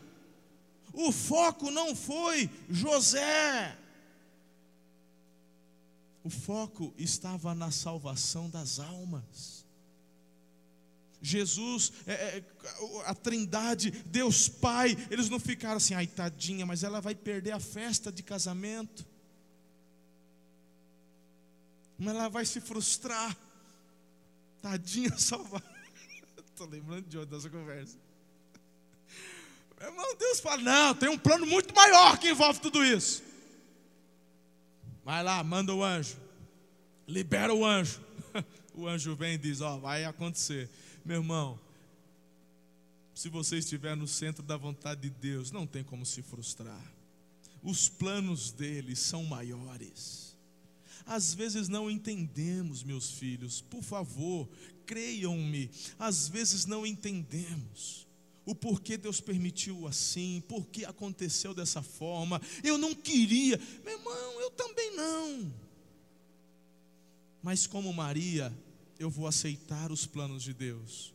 o 0.92 1.10
foco 1.10 1.70
não 1.70 1.94
foi 1.94 2.50
José, 2.68 3.76
o 6.24 6.30
foco 6.30 6.94
estava 6.96 7.54
na 7.54 7.70
salvação 7.70 8.48
das 8.48 8.78
almas. 8.78 9.62
Jesus, 11.20 11.92
é, 12.06 12.12
é, 12.12 12.44
a 13.04 13.14
Trindade, 13.14 13.90
Deus 14.06 14.48
Pai, 14.48 14.96
eles 15.10 15.28
não 15.28 15.38
ficaram 15.38 15.76
assim, 15.76 15.94
ai 15.94 16.06
tadinha, 16.06 16.64
mas 16.64 16.82
ela 16.82 17.00
vai 17.00 17.14
perder 17.14 17.52
a 17.52 17.60
festa 17.60 18.10
de 18.10 18.22
casamento, 18.22 19.06
mas 21.98 22.14
ela 22.14 22.28
vai 22.28 22.46
se 22.46 22.60
frustrar, 22.60 23.36
tadinha 24.62 25.16
salvar. 25.18 25.62
Estou 26.50 26.66
lembrando 26.66 27.06
de 27.06 27.18
outra 27.18 27.36
dessa 27.36 27.50
conversa. 27.50 27.98
Meu 29.78 29.88
irmão, 29.88 30.16
Deus 30.16 30.40
fala: 30.40 30.62
não, 30.62 30.94
tem 30.94 31.08
um 31.08 31.18
plano 31.18 31.44
muito 31.46 31.74
maior 31.74 32.16
que 32.16 32.30
envolve 32.30 32.60
tudo 32.60 32.82
isso. 32.82 33.22
Vai 35.04 35.22
lá, 35.22 35.42
manda 35.44 35.74
o 35.74 35.84
anjo. 35.84 36.16
Libera 37.06 37.54
o 37.54 37.64
anjo. 37.64 38.00
O 38.76 38.88
anjo 38.88 39.14
vem 39.14 39.34
e 39.34 39.38
diz: 39.38 39.60
Ó, 39.60 39.78
vai 39.78 40.04
acontecer. 40.04 40.68
Meu 41.04 41.18
irmão, 41.18 41.60
se 43.14 43.28
você 43.28 43.58
estiver 43.58 43.94
no 43.94 44.08
centro 44.08 44.42
da 44.42 44.56
vontade 44.56 45.02
de 45.02 45.10
Deus, 45.10 45.52
não 45.52 45.64
tem 45.64 45.84
como 45.84 46.04
se 46.04 46.22
frustrar. 46.22 46.92
Os 47.62 47.88
planos 47.88 48.50
dele 48.50 48.96
são 48.96 49.22
maiores. 49.24 50.36
Às 51.06 51.32
vezes 51.32 51.68
não 51.68 51.88
entendemos, 51.88 52.82
meus 52.82 53.12
filhos, 53.12 53.60
por 53.60 53.82
favor, 53.82 54.48
creiam-me, 54.84 55.70
às 55.96 56.26
vezes 56.26 56.66
não 56.66 56.84
entendemos 56.84 58.03
o 58.46 58.54
porquê 58.54 58.96
Deus 58.96 59.20
permitiu 59.20 59.86
assim, 59.86 60.42
por 60.48 60.66
que 60.66 60.84
aconteceu 60.84 61.54
dessa 61.54 61.82
forma. 61.82 62.40
Eu 62.62 62.76
não 62.76 62.94
queria, 62.94 63.58
meu 63.84 63.98
irmão, 63.98 64.40
eu 64.40 64.50
também 64.50 64.94
não. 64.94 65.52
Mas 67.42 67.66
como 67.66 67.92
Maria, 67.92 68.52
eu 68.98 69.08
vou 69.08 69.26
aceitar 69.26 69.90
os 69.90 70.06
planos 70.06 70.42
de 70.42 70.52
Deus. 70.52 71.14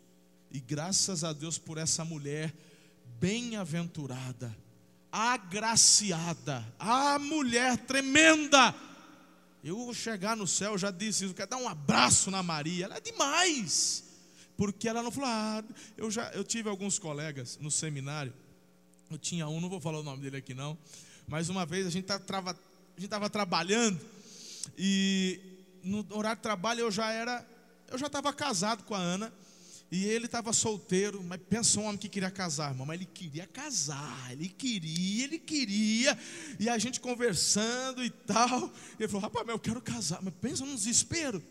E 0.51 0.59
graças 0.59 1.23
a 1.23 1.31
Deus 1.31 1.57
por 1.57 1.77
essa 1.77 2.03
mulher 2.03 2.53
bem-aventurada, 3.19 4.55
agraciada, 5.11 6.65
a 6.79 7.19
mulher 7.19 7.77
tremenda. 7.77 8.73
Eu 9.63 9.75
vou 9.77 9.93
chegar 9.93 10.35
no 10.35 10.47
céu, 10.47 10.77
já 10.77 10.89
disse 10.89 11.25
isso, 11.25 11.33
quero 11.33 11.49
dar 11.49 11.57
um 11.57 11.67
abraço 11.67 12.31
na 12.31 12.41
Maria, 12.41 12.85
ela 12.85 12.97
é 12.97 13.01
demais 13.01 14.08
porque 14.59 14.89
ela 14.89 15.01
não 15.01 15.09
falou, 15.09 15.29
ah, 15.29 15.63
eu 15.95 16.11
já 16.11 16.29
eu 16.31 16.43
tive 16.43 16.67
alguns 16.67 16.99
colegas 16.99 17.57
no 17.61 17.71
seminário, 17.71 18.33
eu 19.09 19.17
tinha 19.17 19.47
um, 19.47 19.61
não 19.61 19.69
vou 19.69 19.79
falar 19.79 20.01
o 20.01 20.03
nome 20.03 20.21
dele 20.21 20.35
aqui 20.35 20.53
não, 20.53 20.77
mas 21.25 21.47
uma 21.47 21.65
vez 21.65 21.87
a 21.87 21.89
gente 21.89 22.03
tá 22.03 22.21
estava 22.97 23.29
trabalhando 23.29 23.97
e 24.77 25.39
no 25.81 26.05
horário 26.13 26.35
de 26.35 26.43
trabalho 26.43 26.81
eu 26.81 26.91
já 26.91 27.09
era, 27.09 27.47
eu 27.87 27.97
já 27.97 28.07
estava 28.07 28.33
casado 28.33 28.83
com 28.83 28.93
a 28.93 28.97
Ana 28.97 29.31
e 29.89 30.03
ele 30.03 30.25
estava 30.25 30.51
solteiro, 30.51 31.23
mas 31.23 31.39
pensa 31.49 31.79
um 31.79 31.85
homem 31.85 31.97
que 31.97 32.09
queria 32.09 32.29
casar, 32.29 32.71
irmão, 32.71 32.85
mas 32.85 32.99
ele 32.99 33.05
queria 33.05 33.47
casar, 33.47 34.29
ele 34.33 34.49
queria, 34.49 35.23
ele 35.23 35.39
queria, 35.39 36.19
e 36.59 36.67
a 36.67 36.77
gente 36.77 36.99
conversando 36.99 38.03
e 38.03 38.09
tal, 38.09 38.69
ele 38.99 39.07
falou, 39.07 39.21
rapaz, 39.21 39.45
mas 39.45 39.55
eu 39.55 39.59
quero 39.59 39.81
casar, 39.81 40.21
mas 40.21 40.33
pensa 40.41 40.65
num 40.65 40.75
desespero. 40.75 41.41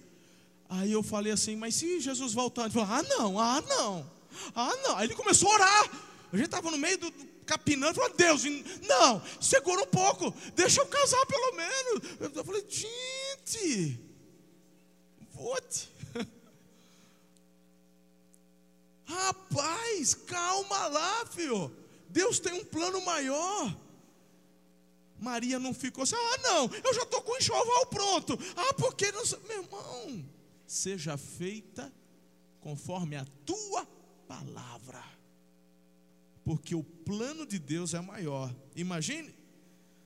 Aí 0.68 0.92
eu 0.92 1.02
falei 1.02 1.32
assim, 1.32 1.56
mas 1.56 1.74
se 1.74 2.00
Jesus 2.00 2.34
voltar, 2.34 2.62
ele 2.62 2.72
falou, 2.72 2.88
ah 2.90 3.02
não, 3.02 3.40
ah 3.40 3.62
não, 3.62 4.10
ah 4.54 4.76
não. 4.82 4.96
Aí 4.96 5.06
ele 5.06 5.14
começou 5.14 5.50
a 5.50 5.54
orar. 5.54 5.90
A 6.32 6.36
gente 6.36 6.46
estava 6.46 6.70
no 6.70 6.76
meio 6.76 6.98
do, 6.98 7.10
do 7.10 7.28
capinando, 7.48 7.94
falou, 7.94 8.14
Deus, 8.14 8.44
não, 8.86 9.22
segura 9.40 9.82
um 9.82 9.86
pouco, 9.86 10.32
deixa 10.54 10.82
eu 10.82 10.86
casar 10.86 11.24
pelo 11.24 11.52
menos. 11.56 12.36
Eu 12.36 12.44
falei, 12.44 12.64
gente, 12.68 13.98
vote. 15.32 15.88
Rapaz, 19.06 20.14
calma 20.14 20.86
lá, 20.88 21.26
filho. 21.26 21.74
Deus 22.10 22.38
tem 22.38 22.52
um 22.52 22.64
plano 22.64 23.00
maior. 23.00 23.74
Maria 25.18 25.58
não 25.58 25.72
ficou 25.74 26.04
assim, 26.04 26.14
ah, 26.14 26.38
não, 26.42 26.70
eu 26.84 26.94
já 26.94 27.02
estou 27.02 27.22
com 27.22 27.32
o 27.32 27.36
enxoval 27.38 27.86
pronto. 27.86 28.38
Ah, 28.54 28.74
porque 28.74 29.10
não. 29.10 29.22
Meu 29.48 29.62
irmão, 29.62 30.24
seja 30.68 31.16
feita 31.16 31.92
conforme 32.60 33.16
a 33.16 33.24
tua 33.44 33.84
palavra. 34.28 35.02
Porque 36.44 36.74
o 36.74 36.84
plano 36.84 37.44
de 37.44 37.58
Deus 37.58 37.94
é 37.94 38.00
maior. 38.00 38.54
Imagine 38.76 39.34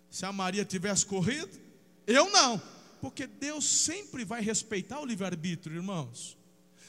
se 0.09 0.25
a 0.25 0.33
Maria 0.33 0.65
tivesse 0.65 1.05
corrido, 1.05 1.61
eu 2.07 2.31
não. 2.31 2.61
porque 3.03 3.27
Deus 3.27 3.65
sempre 3.65 4.25
vai 4.25 4.41
respeitar 4.41 5.01
o 5.01 5.05
livre-arbítrio, 5.05 5.75
irmãos. 5.75 6.39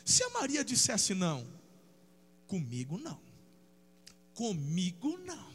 Se 0.05 0.23
a 0.23 0.29
Maria 0.29 0.63
dissesse 0.63 1.15
não, 1.15 1.43
comigo 2.45 2.99
não, 2.99 3.19
comigo 4.35 5.17
não. 5.25 5.51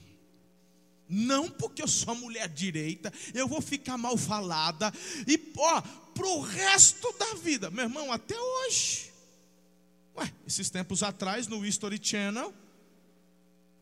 Não 1.09 1.49
porque 1.49 1.81
eu 1.81 1.87
sou 1.87 2.15
mulher 2.17 2.49
direita, 2.49 3.13
eu 3.33 3.47
vou 3.47 3.63
ficar 3.63 3.97
mal 3.97 4.17
falada, 4.17 4.93
e 5.27 5.53
ó, 5.57 5.83
pro 6.19 6.41
resto 6.41 7.15
da 7.17 7.35
vida, 7.35 7.71
meu 7.71 7.85
irmão, 7.85 8.11
até 8.11 8.35
hoje. 8.39 9.13
Ué, 10.17 10.33
esses 10.45 10.69
tempos 10.69 11.05
atrás 11.05 11.47
no 11.47 11.65
History 11.65 12.01
Channel, 12.03 12.53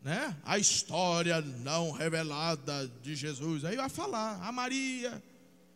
né? 0.03 0.37
A 0.45 0.59
história 0.59 1.41
não 1.41 1.91
revelada 1.91 2.87
de 3.01 3.15
Jesus. 3.15 3.65
Aí 3.65 3.75
vai 3.75 3.89
falar, 3.89 4.39
a 4.43 4.51
Maria. 4.51 5.21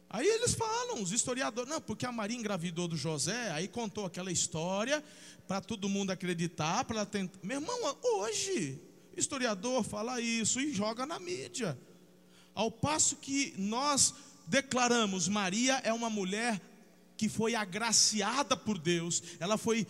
Aí 0.07 0.27
eles 0.27 0.53
falam, 0.53 1.01
os 1.01 1.11
historiadores, 1.11 1.67
não, 1.67 1.81
porque 1.81 2.05
a 2.05 2.11
Maria 2.11 2.37
engravidou 2.37 2.87
do 2.87 2.95
José, 2.95 3.49
aí 3.51 3.67
contou 3.67 4.05
aquela 4.05 4.31
história 4.31 5.03
para 5.47 5.61
todo 5.61 5.89
mundo 5.89 6.11
acreditar, 6.11 6.85
para 6.85 7.07
tentar. 7.07 7.39
Meu 7.41 7.59
irmão, 7.59 7.97
hoje, 8.03 8.79
historiador 9.17 9.83
fala 9.83 10.21
isso 10.21 10.61
e 10.61 10.71
joga 10.71 11.07
na 11.07 11.19
mídia. 11.19 11.75
Ao 12.53 12.69
passo 12.69 13.15
que 13.15 13.55
nós 13.57 14.13
declaramos 14.47 15.27
Maria 15.27 15.75
é 15.83 15.93
uma 15.93 16.09
mulher 16.09 16.61
que 17.17 17.29
foi 17.29 17.55
agraciada 17.55 18.57
por 18.57 18.77
Deus, 18.77 19.21
ela 19.39 19.57
foi, 19.57 19.85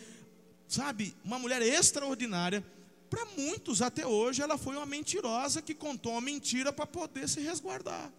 sabe, 0.67 1.15
uma 1.23 1.39
mulher 1.39 1.61
extraordinária 1.61 2.63
para 3.11 3.25
muitos, 3.37 3.81
até 3.81 4.07
hoje, 4.07 4.41
ela 4.41 4.57
foi 4.57 4.77
uma 4.77 4.85
mentirosa 4.85 5.61
que 5.61 5.75
contou 5.75 6.13
uma 6.13 6.21
mentira 6.21 6.71
para 6.71 6.87
poder 6.87 7.27
se 7.27 7.41
resguardar. 7.41 8.09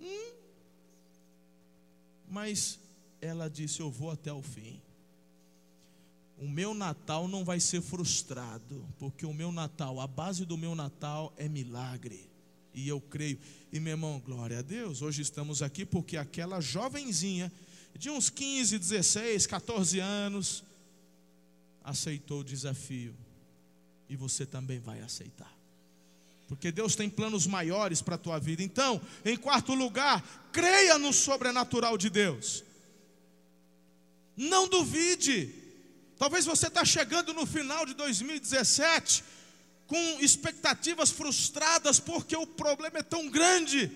Hum. 0.00 0.32
Mas 2.26 2.78
ela 3.20 3.50
disse: 3.50 3.80
Eu 3.80 3.90
vou 3.90 4.10
até 4.10 4.32
o 4.32 4.40
fim. 4.40 4.80
O 6.38 6.48
meu 6.48 6.72
Natal 6.72 7.28
não 7.28 7.44
vai 7.44 7.60
ser 7.60 7.82
frustrado, 7.82 8.88
porque 8.98 9.26
o 9.26 9.34
meu 9.34 9.52
Natal, 9.52 10.00
a 10.00 10.06
base 10.06 10.46
do 10.46 10.56
meu 10.56 10.74
Natal 10.74 11.34
é 11.36 11.46
milagre. 11.46 12.30
E 12.72 12.88
eu 12.88 13.02
creio. 13.02 13.38
E 13.72 13.78
meu 13.78 13.92
irmão, 13.92 14.20
glória 14.24 14.58
a 14.58 14.62
Deus, 14.62 15.00
hoje 15.00 15.22
estamos 15.22 15.62
aqui 15.62 15.86
porque 15.86 16.16
aquela 16.16 16.60
jovenzinha 16.60 17.52
de 17.96 18.10
uns 18.10 18.28
15, 18.28 18.76
16, 18.78 19.46
14 19.46 20.00
anos, 20.00 20.64
aceitou 21.84 22.40
o 22.40 22.44
desafio 22.44 23.14
e 24.08 24.16
você 24.16 24.44
também 24.44 24.80
vai 24.80 25.00
aceitar. 25.00 25.56
Porque 26.48 26.72
Deus 26.72 26.96
tem 26.96 27.08
planos 27.08 27.46
maiores 27.46 28.02
para 28.02 28.16
a 28.16 28.18
tua 28.18 28.40
vida. 28.40 28.60
Então, 28.60 29.00
em 29.24 29.36
quarto 29.36 29.72
lugar, 29.72 30.50
creia 30.52 30.98
no 30.98 31.12
sobrenatural 31.12 31.96
de 31.96 32.10
Deus. 32.10 32.64
Não 34.36 34.68
duvide. 34.68 35.54
Talvez 36.18 36.44
você 36.44 36.66
está 36.66 36.84
chegando 36.84 37.32
no 37.32 37.46
final 37.46 37.86
de 37.86 37.94
2017 37.94 39.22
com 39.90 40.20
expectativas 40.20 41.10
frustradas 41.10 41.98
porque 41.98 42.36
o 42.36 42.46
problema 42.46 42.98
é 42.98 43.02
tão 43.02 43.28
grande. 43.28 43.90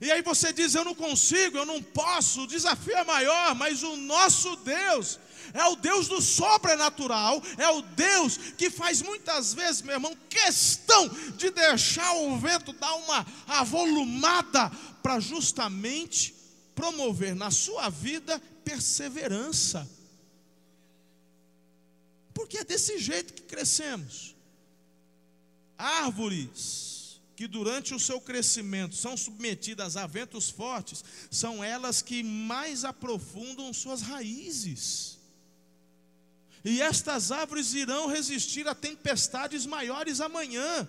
E 0.00 0.08
aí 0.12 0.22
você 0.22 0.52
diz: 0.52 0.76
Eu 0.76 0.84
não 0.84 0.94
consigo, 0.94 1.58
eu 1.58 1.66
não 1.66 1.82
posso, 1.82 2.42
o 2.42 2.46
desafio 2.46 2.96
é 2.96 3.02
maior, 3.02 3.52
mas 3.56 3.82
o 3.82 3.96
nosso 3.96 4.54
Deus, 4.56 5.18
é 5.52 5.64
o 5.64 5.74
Deus 5.74 6.06
do 6.06 6.22
sobrenatural, 6.22 7.42
é 7.58 7.68
o 7.68 7.82
Deus 7.82 8.36
que 8.56 8.70
faz 8.70 9.02
muitas 9.02 9.52
vezes, 9.52 9.82
meu 9.82 9.94
irmão, 9.94 10.16
questão 10.30 11.08
de 11.36 11.50
deixar 11.50 12.12
o 12.12 12.38
vento 12.38 12.72
dar 12.72 12.94
uma 12.94 13.26
avolumada 13.48 14.70
para 15.02 15.18
justamente 15.18 16.32
promover 16.76 17.34
na 17.34 17.50
sua 17.50 17.88
vida 17.88 18.40
perseverança. 18.64 19.88
Porque 22.32 22.58
é 22.58 22.64
desse 22.64 22.98
jeito 22.98 23.34
que 23.34 23.42
crescemos. 23.42 24.33
Árvores 25.76 27.20
que 27.36 27.48
durante 27.48 27.92
o 27.92 27.98
seu 27.98 28.20
crescimento 28.20 28.94
são 28.94 29.16
submetidas 29.16 29.96
a 29.96 30.06
ventos 30.06 30.50
fortes, 30.50 31.04
são 31.30 31.64
elas 31.64 32.00
que 32.00 32.22
mais 32.22 32.84
aprofundam 32.84 33.72
suas 33.72 34.02
raízes 34.02 35.14
e 36.64 36.80
estas 36.80 37.30
árvores 37.30 37.74
irão 37.74 38.06
resistir 38.06 38.66
a 38.66 38.74
tempestades 38.74 39.66
maiores 39.66 40.20
amanhã. 40.20 40.88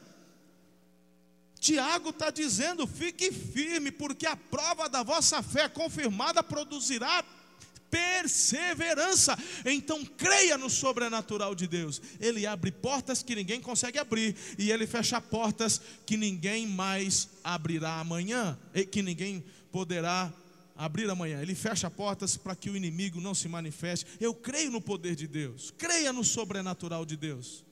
Tiago 1.59 2.11
está 2.11 2.29
dizendo: 2.29 2.87
fique 2.87 3.29
firme, 3.29 3.91
porque 3.91 4.25
a 4.25 4.37
prova 4.37 4.87
da 4.87 5.03
vossa 5.03 5.43
fé 5.43 5.67
confirmada 5.67 6.41
produzirá 6.41 7.21
perseverança. 7.95 9.37
Então 9.65 10.03
creia 10.03 10.57
no 10.57 10.69
sobrenatural 10.69 11.55
de 11.55 11.65
Deus. 11.67 12.01
Ele 12.19 12.45
abre 12.45 12.71
portas 12.71 13.23
que 13.23 13.35
ninguém 13.35 13.61
consegue 13.61 13.97
abrir, 13.97 14.35
e 14.57 14.69
ele 14.69 14.85
fecha 14.85 15.21
portas 15.21 15.81
que 16.05 16.17
ninguém 16.17 16.67
mais 16.67 17.29
abrirá 17.43 17.99
amanhã, 17.99 18.57
e 18.73 18.85
que 18.85 19.01
ninguém 19.01 19.43
poderá 19.71 20.33
abrir 20.75 21.09
amanhã. 21.09 21.41
Ele 21.41 21.55
fecha 21.55 21.89
portas 21.89 22.35
para 22.35 22.55
que 22.55 22.69
o 22.69 22.75
inimigo 22.75 23.21
não 23.21 23.33
se 23.33 23.47
manifeste. 23.47 24.05
Eu 24.19 24.33
creio 24.33 24.71
no 24.71 24.81
poder 24.81 25.15
de 25.15 25.27
Deus. 25.27 25.73
Creia 25.77 26.11
no 26.11 26.23
sobrenatural 26.23 27.05
de 27.05 27.15
Deus. 27.15 27.63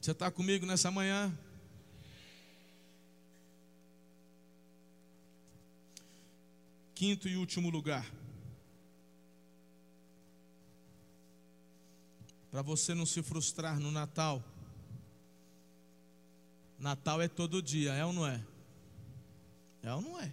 Você 0.00 0.10
está 0.10 0.30
comigo 0.30 0.66
nessa 0.66 0.90
manhã? 0.90 1.32
Quinto 7.02 7.26
e 7.28 7.36
último 7.36 7.68
lugar. 7.68 8.08
Para 12.48 12.62
você 12.62 12.94
não 12.94 13.04
se 13.04 13.20
frustrar 13.24 13.80
no 13.80 13.90
Natal. 13.90 14.40
Natal 16.78 17.20
é 17.20 17.26
todo 17.26 17.60
dia, 17.60 17.92
é 17.92 18.04
ou 18.04 18.12
não 18.12 18.24
é? 18.24 18.46
É 19.82 19.92
ou 19.92 20.00
não 20.00 20.20
é? 20.20 20.32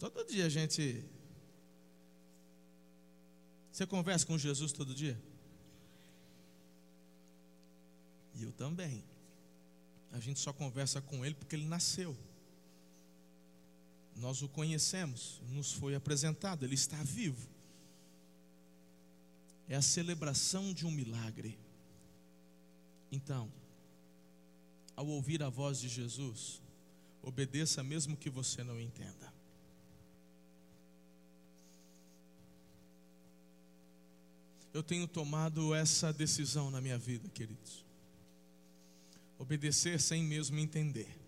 Todo 0.00 0.26
dia 0.26 0.46
a 0.46 0.48
gente. 0.48 1.04
Você 3.70 3.86
conversa 3.86 4.26
com 4.26 4.36
Jesus 4.36 4.72
todo 4.72 4.92
dia? 4.92 5.16
E 8.34 8.42
eu 8.42 8.50
também. 8.50 9.04
A 10.10 10.18
gente 10.18 10.40
só 10.40 10.52
conversa 10.52 11.00
com 11.00 11.24
Ele 11.24 11.36
porque 11.36 11.54
Ele 11.54 11.66
nasceu. 11.66 12.18
Nós 14.20 14.42
o 14.42 14.48
conhecemos, 14.48 15.40
nos 15.48 15.72
foi 15.72 15.94
apresentado, 15.94 16.64
Ele 16.64 16.74
está 16.74 17.02
vivo. 17.02 17.48
É 19.68 19.74
a 19.74 19.82
celebração 19.82 20.72
de 20.72 20.86
um 20.86 20.90
milagre. 20.90 21.58
Então, 23.10 23.50
ao 24.94 25.06
ouvir 25.06 25.42
a 25.42 25.48
voz 25.48 25.80
de 25.80 25.88
Jesus, 25.88 26.60
obedeça 27.22 27.82
mesmo 27.82 28.16
que 28.16 28.30
você 28.30 28.62
não 28.62 28.80
entenda. 28.80 29.30
eu 34.72 34.82
tenho 34.82 35.06
tomado 35.06 35.74
essa 35.74 36.12
decisão 36.12 36.70
na 36.70 36.80
minha 36.80 36.96
vida, 36.96 37.28
queridos. 37.28 37.84
Obedecer 39.38 40.00
sem 40.00 40.22
mesmo 40.22 40.58
entender. 40.58 41.19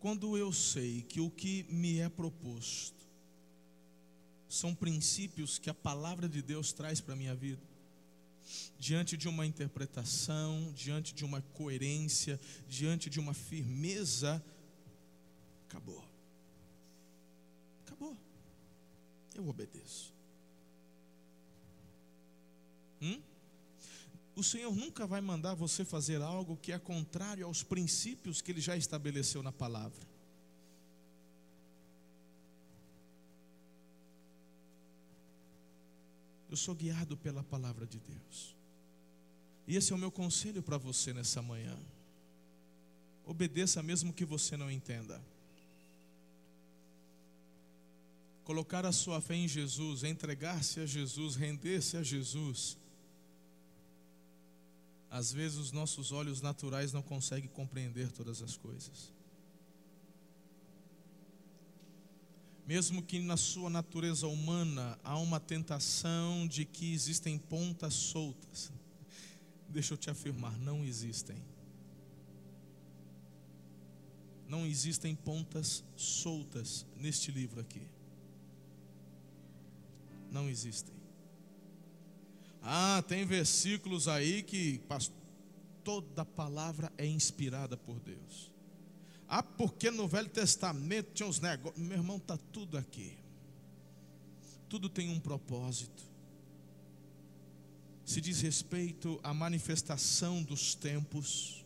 Quando 0.00 0.36
eu 0.36 0.52
sei 0.52 1.02
que 1.02 1.20
o 1.20 1.30
que 1.30 1.64
me 1.68 1.98
é 1.98 2.08
proposto 2.08 3.08
são 4.48 4.74
princípios 4.74 5.58
que 5.58 5.70
a 5.70 5.74
palavra 5.74 6.28
de 6.28 6.42
Deus 6.42 6.72
traz 6.72 7.00
para 7.00 7.14
a 7.14 7.16
minha 7.16 7.34
vida, 7.34 7.62
diante 8.78 9.16
de 9.16 9.28
uma 9.28 9.46
interpretação, 9.46 10.72
diante 10.74 11.14
de 11.14 11.24
uma 11.24 11.40
coerência, 11.40 12.40
diante 12.68 13.08
de 13.08 13.20
uma 13.20 13.34
firmeza, 13.34 14.42
acabou. 15.68 16.04
Acabou 17.86 18.16
eu 19.40 19.48
obedeço. 19.48 20.12
Hum? 23.00 23.20
O 24.40 24.42
Senhor 24.42 24.74
nunca 24.74 25.06
vai 25.06 25.20
mandar 25.20 25.52
você 25.52 25.84
fazer 25.84 26.22
algo 26.22 26.56
que 26.56 26.72
é 26.72 26.78
contrário 26.78 27.44
aos 27.44 27.62
princípios 27.62 28.40
que 28.40 28.50
Ele 28.50 28.60
já 28.62 28.74
estabeleceu 28.74 29.42
na 29.42 29.52
palavra. 29.52 30.00
Eu 36.50 36.56
sou 36.56 36.74
guiado 36.74 37.18
pela 37.18 37.42
palavra 37.42 37.86
de 37.86 37.98
Deus. 37.98 38.56
E 39.68 39.76
esse 39.76 39.92
é 39.92 39.94
o 39.94 39.98
meu 39.98 40.10
conselho 40.10 40.62
para 40.62 40.78
você 40.78 41.12
nessa 41.12 41.42
manhã. 41.42 41.78
Obedeça 43.26 43.82
mesmo 43.82 44.10
que 44.10 44.24
você 44.24 44.56
não 44.56 44.70
entenda. 44.70 45.22
colocar 48.50 48.84
a 48.84 48.90
sua 48.90 49.20
fé 49.20 49.36
em 49.36 49.46
Jesus, 49.46 50.02
entregar-se 50.02 50.80
a 50.80 50.86
Jesus, 50.86 51.36
render-se 51.36 51.96
a 51.96 52.02
Jesus, 52.02 52.76
Às 55.10 55.32
vezes 55.32 55.58
os 55.58 55.72
nossos 55.72 56.12
olhos 56.12 56.40
naturais 56.40 56.92
não 56.92 57.02
conseguem 57.02 57.50
compreender 57.50 58.12
todas 58.12 58.40
as 58.42 58.56
coisas. 58.56 59.12
Mesmo 62.64 63.02
que 63.02 63.18
na 63.18 63.36
sua 63.36 63.68
natureza 63.68 64.28
humana 64.28 64.96
há 65.02 65.18
uma 65.18 65.40
tentação 65.40 66.46
de 66.46 66.64
que 66.64 66.92
existem 66.92 67.36
pontas 67.36 67.94
soltas. 67.94 68.70
Deixa 69.68 69.94
eu 69.94 69.98
te 69.98 70.08
afirmar, 70.08 70.56
não 70.58 70.84
existem. 70.84 71.36
Não 74.46 74.64
existem 74.64 75.16
pontas 75.16 75.82
soltas 75.96 76.86
neste 76.96 77.32
livro 77.32 77.60
aqui. 77.60 77.82
Não 80.30 80.48
existem. 80.48 80.99
Ah, 82.62 83.02
tem 83.06 83.24
versículos 83.24 84.06
aí 84.06 84.42
que 84.42 84.80
toda 85.82 86.24
palavra 86.24 86.92
é 86.98 87.06
inspirada 87.06 87.76
por 87.76 87.98
Deus. 88.00 88.52
Ah, 89.26 89.42
porque 89.42 89.90
no 89.90 90.08
Velho 90.08 90.28
Testamento 90.28 91.12
tinha 91.14 91.28
uns 91.28 91.40
negócios. 91.40 91.80
Meu 91.82 91.98
irmão, 91.98 92.16
está 92.16 92.36
tudo 92.36 92.76
aqui. 92.76 93.16
Tudo 94.68 94.88
tem 94.88 95.08
um 95.08 95.20
propósito. 95.20 96.02
Se 98.04 98.20
diz 98.20 98.40
respeito 98.40 99.20
à 99.22 99.32
manifestação 99.32 100.42
dos 100.42 100.74
tempos. 100.74 101.64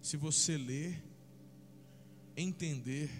Se 0.00 0.16
você 0.16 0.56
ler, 0.56 1.02
entender, 2.36 3.10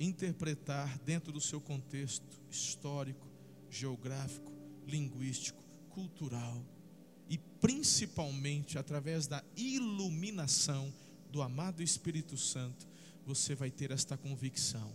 interpretar 0.00 0.98
dentro 0.98 1.32
do 1.32 1.40
seu 1.40 1.60
contexto 1.60 2.40
histórico, 2.50 3.28
geográfico, 3.70 4.57
linguístico, 4.88 5.62
cultural 5.90 6.64
e 7.28 7.36
principalmente 7.60 8.78
através 8.78 9.26
da 9.26 9.44
iluminação 9.56 10.92
do 11.30 11.42
amado 11.42 11.82
Espírito 11.82 12.36
Santo, 12.36 12.88
você 13.26 13.54
vai 13.54 13.70
ter 13.70 13.90
esta 13.90 14.16
convicção: 14.16 14.90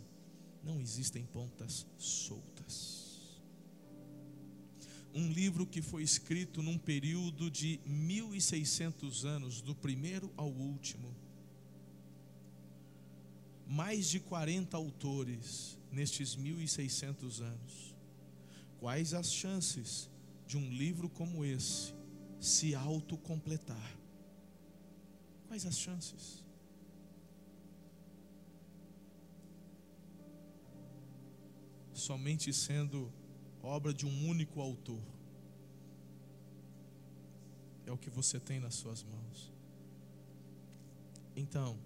não 0.64 0.82
existem 0.82 1.24
pontas 1.26 1.86
soltas. 1.98 3.04
Um 5.14 5.32
livro 5.32 5.68
que 5.68 5.80
foi 5.80 6.02
escrito 6.02 6.64
num 6.64 6.78
período 6.78 7.52
de 7.52 7.80
1600 7.86 9.26
anos, 9.26 9.62
do 9.62 9.76
primeiro 9.76 10.34
ao 10.36 10.50
último. 10.50 11.16
Mais 13.68 14.10
de 14.10 14.20
40 14.20 14.76
autores 14.76 15.78
nestes 15.92 16.36
1600 16.36 17.42
anos 17.42 17.93
Quais 18.84 19.14
as 19.14 19.32
chances 19.32 20.10
de 20.46 20.58
um 20.58 20.70
livro 20.70 21.08
como 21.10 21.46
esse 21.46 21.94
se 22.38 22.76
autocompletar? 22.76 23.98
Quais 25.48 25.66
as 25.66 25.80
chances? 25.80 26.44
Somente 31.94 32.52
sendo 32.52 33.10
obra 33.62 33.94
de 33.94 34.06
um 34.06 34.28
único 34.28 34.60
autor. 34.60 35.02
É 37.86 37.92
o 37.94 37.98
que 37.98 38.10
você 38.10 38.38
tem 38.38 38.60
nas 38.60 38.76
suas 38.76 39.02
mãos. 39.02 39.50
Então, 41.38 41.80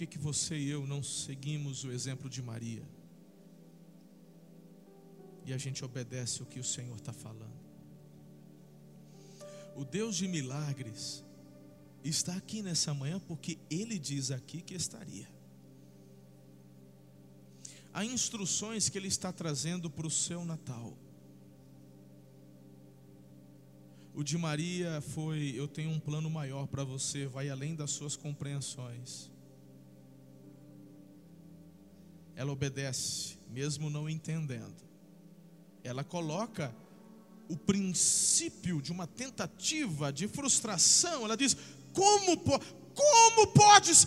que, 0.00 0.06
que 0.06 0.18
você 0.18 0.56
e 0.56 0.70
eu 0.70 0.86
não 0.86 1.02
seguimos 1.02 1.84
o 1.84 1.92
exemplo 1.92 2.30
de 2.30 2.40
Maria? 2.40 2.82
E 5.44 5.52
a 5.52 5.58
gente 5.58 5.84
obedece 5.84 6.42
o 6.42 6.46
que 6.46 6.58
o 6.58 6.64
Senhor 6.64 6.96
está 6.96 7.12
falando. 7.12 7.60
O 9.76 9.84
Deus 9.84 10.16
de 10.16 10.26
milagres 10.26 11.22
está 12.02 12.34
aqui 12.34 12.62
nessa 12.62 12.94
manhã 12.94 13.20
porque 13.20 13.58
Ele 13.68 13.98
diz 13.98 14.30
aqui 14.30 14.62
que 14.62 14.72
estaria. 14.72 15.28
Há 17.92 18.02
instruções 18.02 18.88
que 18.88 18.96
Ele 18.96 19.08
está 19.08 19.30
trazendo 19.30 19.90
para 19.90 20.06
o 20.06 20.10
seu 20.10 20.46
Natal. 20.46 20.96
O 24.14 24.22
de 24.22 24.38
Maria 24.38 25.02
foi: 25.02 25.52
Eu 25.54 25.68
tenho 25.68 25.90
um 25.90 26.00
plano 26.00 26.30
maior 26.30 26.66
para 26.66 26.84
você, 26.84 27.26
vai 27.26 27.50
além 27.50 27.74
das 27.74 27.90
suas 27.90 28.16
compreensões. 28.16 29.30
Ela 32.40 32.52
obedece, 32.52 33.36
mesmo 33.50 33.90
não 33.90 34.08
entendendo. 34.08 34.82
Ela 35.84 36.02
coloca 36.02 36.74
o 37.50 37.54
princípio 37.54 38.80
de 38.80 38.90
uma 38.90 39.06
tentativa 39.06 40.10
de 40.10 40.26
frustração. 40.26 41.26
Ela 41.26 41.36
diz: 41.36 41.54
Como, 41.92 42.38
como 42.38 43.46
podes? 43.48 44.06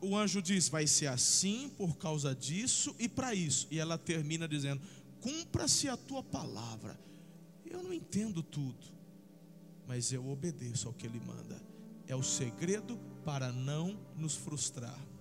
O 0.00 0.16
anjo 0.16 0.42
diz: 0.42 0.68
Vai 0.68 0.88
ser 0.88 1.06
assim 1.06 1.70
por 1.78 1.96
causa 1.96 2.34
disso 2.34 2.92
e 2.98 3.08
para 3.08 3.32
isso. 3.36 3.68
E 3.70 3.78
ela 3.78 3.96
termina 3.96 4.48
dizendo: 4.48 4.82
Cumpra-se 5.20 5.88
a 5.88 5.96
tua 5.96 6.24
palavra. 6.24 6.98
Eu 7.64 7.84
não 7.84 7.92
entendo 7.92 8.42
tudo, 8.42 8.84
mas 9.86 10.12
eu 10.12 10.28
obedeço 10.28 10.88
ao 10.88 10.94
que 10.94 11.06
ele 11.06 11.20
manda. 11.20 11.62
É 12.08 12.16
o 12.16 12.22
segredo 12.24 12.98
para 13.24 13.52
não 13.52 13.96
nos 14.16 14.34
frustrar. 14.34 15.13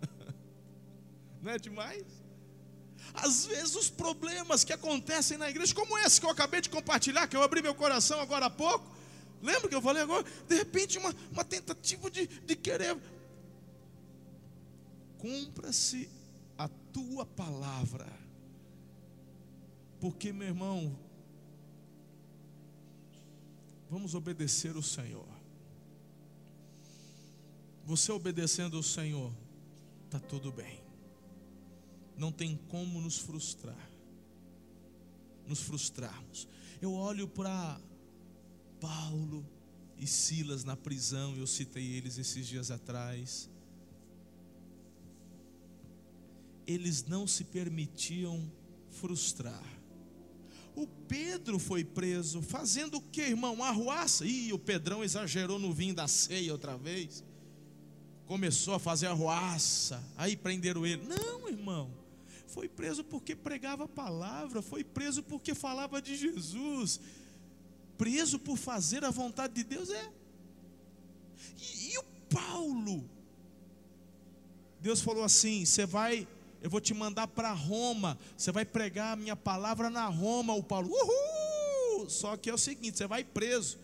Não 1.42 1.50
é 1.50 1.58
demais? 1.58 2.04
Às 3.14 3.44
vezes 3.46 3.74
os 3.74 3.90
problemas 3.90 4.64
que 4.64 4.72
acontecem 4.72 5.36
na 5.36 5.50
igreja, 5.50 5.74
como 5.74 5.98
esse 5.98 6.20
que 6.20 6.26
eu 6.26 6.30
acabei 6.30 6.60
de 6.60 6.70
compartilhar, 6.70 7.26
que 7.26 7.36
eu 7.36 7.42
abri 7.42 7.60
meu 7.60 7.74
coração 7.74 8.20
agora 8.20 8.46
há 8.46 8.50
pouco, 8.50 8.90
lembra 9.42 9.68
que 9.68 9.74
eu 9.74 9.82
falei 9.82 10.02
agora? 10.02 10.24
De 10.48 10.54
repente, 10.54 10.98
uma, 10.98 11.14
uma 11.30 11.44
tentativa 11.44 12.10
de, 12.10 12.26
de 12.26 12.56
querer. 12.56 12.96
Cumpra-se 15.18 16.08
a 16.56 16.68
tua 16.92 17.26
palavra, 17.26 18.06
porque, 20.00 20.32
meu 20.32 20.48
irmão, 20.48 20.98
vamos 23.90 24.14
obedecer 24.14 24.76
o 24.76 24.82
Senhor. 24.82 25.28
Você 27.84 28.10
obedecendo 28.10 28.78
o 28.78 28.82
Senhor, 28.82 29.32
está 30.16 30.20
tudo 30.20 30.52
bem. 30.52 30.78
Não 32.18 32.30
tem 32.30 32.58
como 32.68 33.00
nos 33.00 33.16
frustrar. 33.16 33.90
Nos 35.46 35.60
frustrarmos. 35.60 36.46
Eu 36.82 36.92
olho 36.92 37.26
para 37.26 37.80
Paulo 38.78 39.46
e 39.96 40.06
Silas 40.06 40.64
na 40.64 40.76
prisão, 40.76 41.34
eu 41.36 41.46
citei 41.46 41.94
eles 41.94 42.18
esses 42.18 42.46
dias 42.46 42.70
atrás. 42.70 43.48
Eles 46.66 47.04
não 47.04 47.26
se 47.26 47.44
permitiam 47.44 48.52
frustrar. 48.90 49.64
O 50.74 50.86
Pedro 50.86 51.58
foi 51.58 51.84
preso, 51.84 52.42
fazendo 52.42 52.98
o 52.98 53.00
que, 53.00 53.22
irmão? 53.22 53.62
Arruaça. 53.62 54.26
Ih, 54.26 54.52
o 54.52 54.58
Pedrão 54.58 55.02
exagerou 55.02 55.58
no 55.58 55.72
vinho 55.72 55.94
da 55.94 56.06
ceia 56.06 56.52
outra 56.52 56.76
vez 56.76 57.24
começou 58.32 58.72
a 58.72 58.78
fazer 58.78 59.08
arruaça, 59.08 60.02
aí 60.16 60.34
prenderam 60.34 60.86
ele. 60.86 61.02
Não, 61.06 61.46
irmão. 61.50 61.90
Foi 62.46 62.66
preso 62.66 63.04
porque 63.04 63.36
pregava 63.36 63.84
a 63.84 63.88
palavra, 63.88 64.62
foi 64.62 64.82
preso 64.82 65.22
porque 65.22 65.54
falava 65.54 66.00
de 66.00 66.16
Jesus. 66.16 66.98
Preso 67.98 68.38
por 68.38 68.56
fazer 68.56 69.04
a 69.04 69.10
vontade 69.10 69.52
de 69.52 69.64
Deus 69.64 69.90
é. 69.90 70.10
E, 71.58 71.92
e 71.92 71.98
o 71.98 72.04
Paulo? 72.30 73.04
Deus 74.80 75.02
falou 75.02 75.24
assim: 75.24 75.66
você 75.66 75.84
vai, 75.84 76.26
eu 76.62 76.70
vou 76.70 76.80
te 76.80 76.94
mandar 76.94 77.26
para 77.26 77.52
Roma, 77.52 78.18
você 78.34 78.50
vai 78.50 78.64
pregar 78.64 79.12
a 79.12 79.16
minha 79.16 79.36
palavra 79.36 79.90
na 79.90 80.06
Roma. 80.06 80.54
O 80.54 80.62
Paulo, 80.62 80.90
uhul! 80.90 82.08
Só 82.08 82.34
que 82.38 82.48
é 82.48 82.54
o 82.54 82.58
seguinte: 82.58 82.96
você 82.96 83.06
vai 83.06 83.24
preso. 83.24 83.78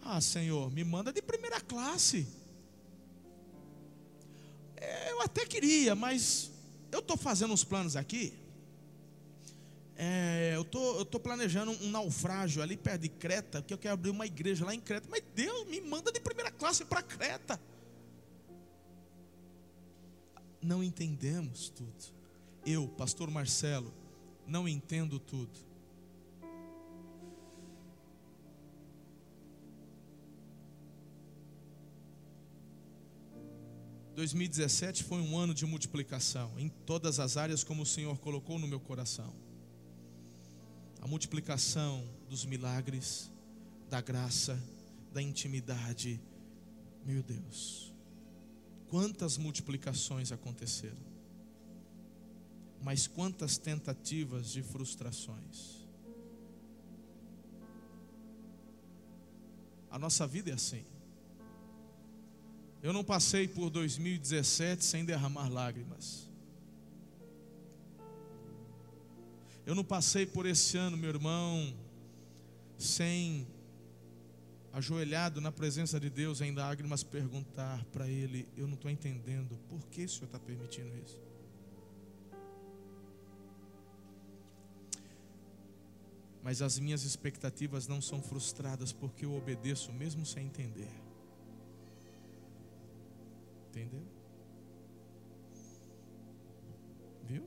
Ah, 0.00 0.20
Senhor, 0.20 0.70
me 0.70 0.84
manda 0.84 1.12
de 1.12 1.20
primeira 1.20 1.60
classe. 1.60 2.38
É, 4.80 5.12
eu 5.12 5.20
até 5.20 5.44
queria, 5.44 5.94
mas 5.94 6.50
eu 6.90 7.00
estou 7.00 7.16
fazendo 7.16 7.52
uns 7.52 7.62
planos 7.62 7.94
aqui. 7.94 8.32
É, 9.94 10.52
eu 10.56 10.64
tô, 10.64 11.02
estou 11.02 11.20
planejando 11.20 11.72
um 11.72 11.90
naufrágio 11.90 12.62
ali 12.62 12.74
perto 12.74 13.02
de 13.02 13.10
Creta, 13.10 13.60
porque 13.60 13.74
eu 13.74 13.78
quero 13.78 13.94
abrir 13.94 14.08
uma 14.08 14.24
igreja 14.24 14.64
lá 14.64 14.74
em 14.74 14.80
Creta. 14.80 15.06
Mas 15.10 15.22
Deus 15.34 15.68
me 15.68 15.78
manda 15.82 16.10
de 16.10 16.18
primeira 16.18 16.50
classe 16.50 16.86
para 16.86 17.02
Creta. 17.02 17.60
Não 20.62 20.82
entendemos 20.82 21.68
tudo. 21.68 22.14
Eu, 22.64 22.88
pastor 22.88 23.30
Marcelo, 23.30 23.92
não 24.46 24.66
entendo 24.66 25.18
tudo. 25.18 25.69
2017 34.20 35.02
foi 35.04 35.18
um 35.22 35.38
ano 35.38 35.54
de 35.54 35.64
multiplicação 35.64 36.52
em 36.58 36.68
todas 36.68 37.18
as 37.18 37.38
áreas, 37.38 37.64
como 37.64 37.84
o 37.84 37.86
Senhor 37.86 38.18
colocou 38.18 38.58
no 38.58 38.68
meu 38.68 38.78
coração. 38.78 39.34
A 41.00 41.06
multiplicação 41.06 42.06
dos 42.28 42.44
milagres, 42.44 43.32
da 43.88 44.02
graça, 44.02 44.62
da 45.10 45.22
intimidade. 45.22 46.20
Meu 47.06 47.22
Deus, 47.22 47.94
quantas 48.90 49.38
multiplicações 49.38 50.30
aconteceram, 50.30 51.02
mas 52.82 53.06
quantas 53.06 53.56
tentativas 53.56 54.52
de 54.52 54.62
frustrações. 54.62 55.88
A 59.90 59.98
nossa 59.98 60.26
vida 60.26 60.50
é 60.50 60.52
assim. 60.52 60.89
Eu 62.82 62.92
não 62.92 63.04
passei 63.04 63.46
por 63.46 63.68
2017 63.68 64.84
sem 64.84 65.04
derramar 65.04 65.48
lágrimas. 65.48 66.28
Eu 69.66 69.74
não 69.74 69.84
passei 69.84 70.24
por 70.24 70.46
esse 70.46 70.78
ano, 70.78 70.96
meu 70.96 71.10
irmão, 71.10 71.74
sem 72.78 73.46
ajoelhado 74.72 75.40
na 75.40 75.52
presença 75.52 76.00
de 76.00 76.08
Deus 76.08 76.40
em 76.40 76.54
lágrimas 76.54 77.02
perguntar 77.02 77.84
para 77.86 78.08
Ele: 78.08 78.48
Eu 78.56 78.66
não 78.66 78.74
estou 78.74 78.90
entendendo, 78.90 79.58
por 79.68 79.84
que 79.86 80.04
o 80.04 80.08
Senhor 80.08 80.24
está 80.24 80.38
permitindo 80.38 80.96
isso? 81.04 81.20
Mas 86.42 86.62
as 86.62 86.78
minhas 86.78 87.02
expectativas 87.02 87.86
não 87.86 88.00
são 88.00 88.22
frustradas 88.22 88.92
porque 88.92 89.26
eu 89.26 89.34
obedeço 89.34 89.92
mesmo 89.92 90.24
sem 90.24 90.46
entender. 90.46 90.90
Entendeu? 93.70 94.02
Viu? 97.24 97.44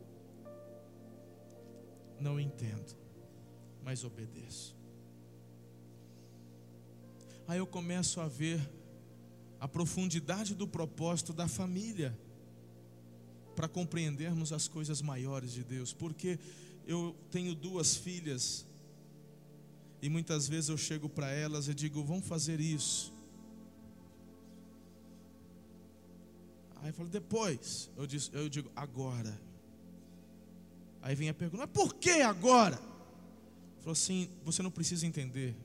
Não 2.17 2.39
entendo, 2.39 2.95
mas 3.83 4.05
obedeço. 4.05 4.73
Aí 7.45 7.57
eu 7.59 7.67
começo 7.67 8.21
a 8.21 8.27
ver 8.27 8.57
a 9.59 9.67
profundidade 9.67 10.55
do 10.55 10.65
propósito 10.65 11.33
da 11.33 11.49
família 11.49 12.17
para 13.53 13.67
compreendermos 13.67 14.53
as 14.53 14.67
coisas 14.67 15.01
maiores 15.01 15.51
de 15.51 15.61
Deus, 15.63 15.91
porque 15.91 16.39
eu 16.87 17.13
tenho 17.29 17.53
duas 17.53 17.97
filhas 17.97 18.65
e 20.01 20.07
muitas 20.07 20.47
vezes 20.47 20.69
eu 20.69 20.77
chego 20.77 21.09
para 21.09 21.29
elas 21.31 21.67
e 21.67 21.73
digo: 21.73 22.01
"Vamos 22.01 22.25
fazer 22.25 22.61
isso". 22.61 23.12
Aí 26.93 26.95
eu 26.95 26.97
falo, 26.97 27.09
depois. 27.09 27.89
Eu, 27.97 28.05
digo, 28.05 28.23
eu 28.33 28.47
digo, 28.47 28.71
agora. 28.75 29.39
Aí 31.01 31.15
vem 31.15 31.27
a 31.27 31.33
pergunta, 31.33 31.67
por 31.67 31.95
que 31.95 32.21
agora? 32.21 32.77
Falou 33.79 33.91
assim: 33.91 34.29
você 34.45 34.61
não 34.61 34.71
precisa 34.71 35.05
entender, 35.05 35.55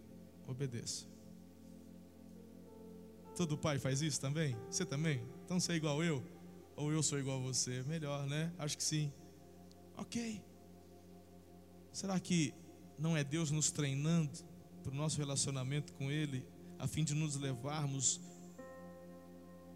obedeça. 0.47 1.07
Todo 3.37 3.57
pai 3.57 3.79
faz 3.79 4.03
isso 4.03 4.21
também? 4.21 4.57
Você 4.69 4.85
também? 4.85 5.23
Então 5.45 5.61
você 5.61 5.73
é 5.73 5.77
igual 5.77 6.03
eu? 6.03 6.25
Ou 6.75 6.91
eu 6.91 7.03
sou 7.03 7.19
igual 7.19 7.39
a 7.39 7.43
você? 7.43 7.83
Melhor, 7.85 8.27
né? 8.27 8.53
Acho 8.59 8.77
que 8.77 8.83
sim. 8.83 9.13
Ok. 9.97 10.43
Será 11.93 12.19
que 12.19 12.53
não 12.99 13.17
é 13.17 13.23
Deus 13.23 13.51
nos 13.51 13.71
treinando 13.71 14.33
para 14.83 14.93
o 14.93 14.97
nosso 14.97 15.19
relacionamento 15.19 15.93
com 15.93 16.11
Ele, 16.11 16.45
a 16.79 16.89
fim 16.89 17.05
de 17.05 17.15
nos 17.15 17.37
levarmos 17.37 18.21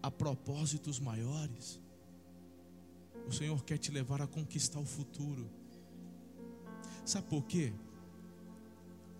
a 0.03 0.11
propósitos 0.11 0.99
maiores. 0.99 1.79
O 3.25 3.31
Senhor 3.31 3.63
quer 3.63 3.77
te 3.77 3.89
levar 3.89 4.21
a 4.21 4.27
conquistar 4.27 4.79
o 4.79 4.85
futuro. 4.85 5.49
Sabe 7.05 7.27
por 7.27 7.43
quê? 7.45 7.73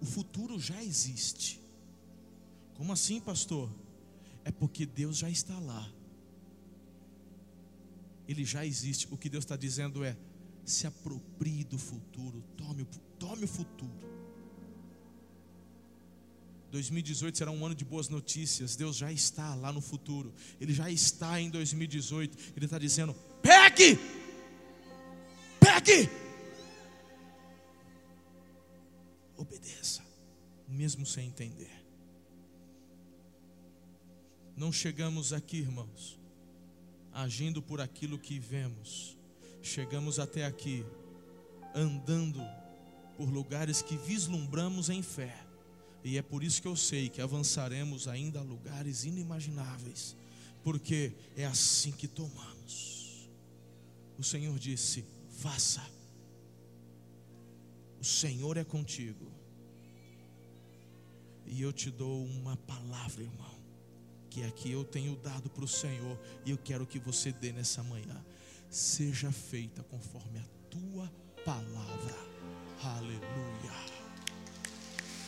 O 0.02 0.06
futuro 0.06 0.60
já 0.60 0.84
existe. 0.84 1.62
Como 2.76 2.92
assim, 2.92 3.22
pastor? 3.22 3.70
É 4.44 4.52
porque 4.52 4.86
Deus 4.86 5.18
já 5.18 5.30
está 5.30 5.58
lá. 5.58 5.90
Ele 8.28 8.44
já 8.44 8.66
existe. 8.66 9.08
O 9.10 9.18
que 9.18 9.30
Deus 9.30 9.46
está 9.46 9.56
dizendo 9.56 10.04
é: 10.04 10.18
se 10.66 10.86
aproprie 10.86 11.64
do 11.64 11.78
futuro, 11.78 12.44
tome, 12.58 12.86
tome 13.18 13.46
o 13.46 13.48
futuro. 13.48 14.14
2018 16.74 17.38
será 17.38 17.52
um 17.52 17.64
ano 17.64 17.76
de 17.76 17.86
boas 17.86 18.10
notícias. 18.10 18.76
Deus 18.76 18.98
já 18.98 19.12
está 19.12 19.54
lá 19.54 19.72
no 19.72 19.80
futuro. 19.80 20.34
Ele 20.60 20.74
já 20.74 20.90
está 20.90 21.40
em 21.40 21.48
2018. 21.52 22.36
Ele 22.56 22.66
está 22.66 22.80
dizendo: 22.80 23.14
pegue! 23.44 24.00
Pegue! 25.60 26.10
Obedeça, 29.38 30.04
mesmo 30.68 31.06
sem 31.06 31.28
entender. 31.28 31.70
Não 34.58 34.72
chegamos 34.72 35.32
aqui, 35.32 35.58
irmãos, 35.58 36.20
agindo 37.12 37.62
por 37.62 37.82
aquilo 37.82 38.18
que 38.18 38.40
vemos. 38.40 39.16
Chegamos 39.62 40.18
até 40.18 40.44
aqui, 40.44 40.84
andando 41.76 42.42
por 43.16 43.30
lugares 43.30 43.84
que 43.84 43.96
vislumbramos 43.96 44.90
em 44.90 45.04
fé 45.04 45.53
e 46.04 46.18
é 46.18 46.22
por 46.22 46.44
isso 46.44 46.62
que 46.62 46.68
eu 46.68 46.76
sei 46.76 47.08
que 47.08 47.22
avançaremos 47.22 48.08
ainda 48.08 48.40
a 48.40 48.44
lugares 48.44 49.06
inimagináveis, 49.06 50.16
porque 50.64 51.14
é 51.36 51.46
assim 51.46 51.92
que 51.92 52.08
tomamos. 52.08 53.30
O 54.18 54.24
Senhor 54.24 54.58
disse: 54.60 55.06
faça. 55.40 55.82
O 58.00 58.04
Senhor 58.04 58.58
é 58.58 58.64
contigo. 58.66 59.32
E 61.46 61.62
eu 61.62 61.72
te 61.72 61.90
dou 61.90 62.26
uma 62.26 62.58
palavra, 62.58 63.24
irmão, 63.24 63.56
que 64.30 64.44
aqui 64.44 64.72
eu 64.72 64.84
tenho 64.84 65.16
dado 65.18 65.50
para 65.50 65.64
o 65.64 65.68
Senhor, 65.68 66.20
e 66.46 66.52
eu 66.52 66.58
quero 66.58 66.86
que 66.86 67.00
você 67.00 67.32
dê 67.32 67.54
nessa 67.54 67.82
manhã. 67.84 68.24
Seja 68.70 69.32
feita 69.32 69.84
conforme 69.84 70.40
a 70.40 70.46
tua 70.70 71.10
palavra. 71.46 72.16
Aleluia. 72.82 73.72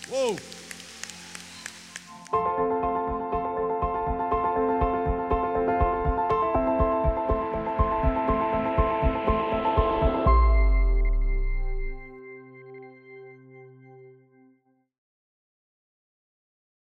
Uou! 0.09 0.64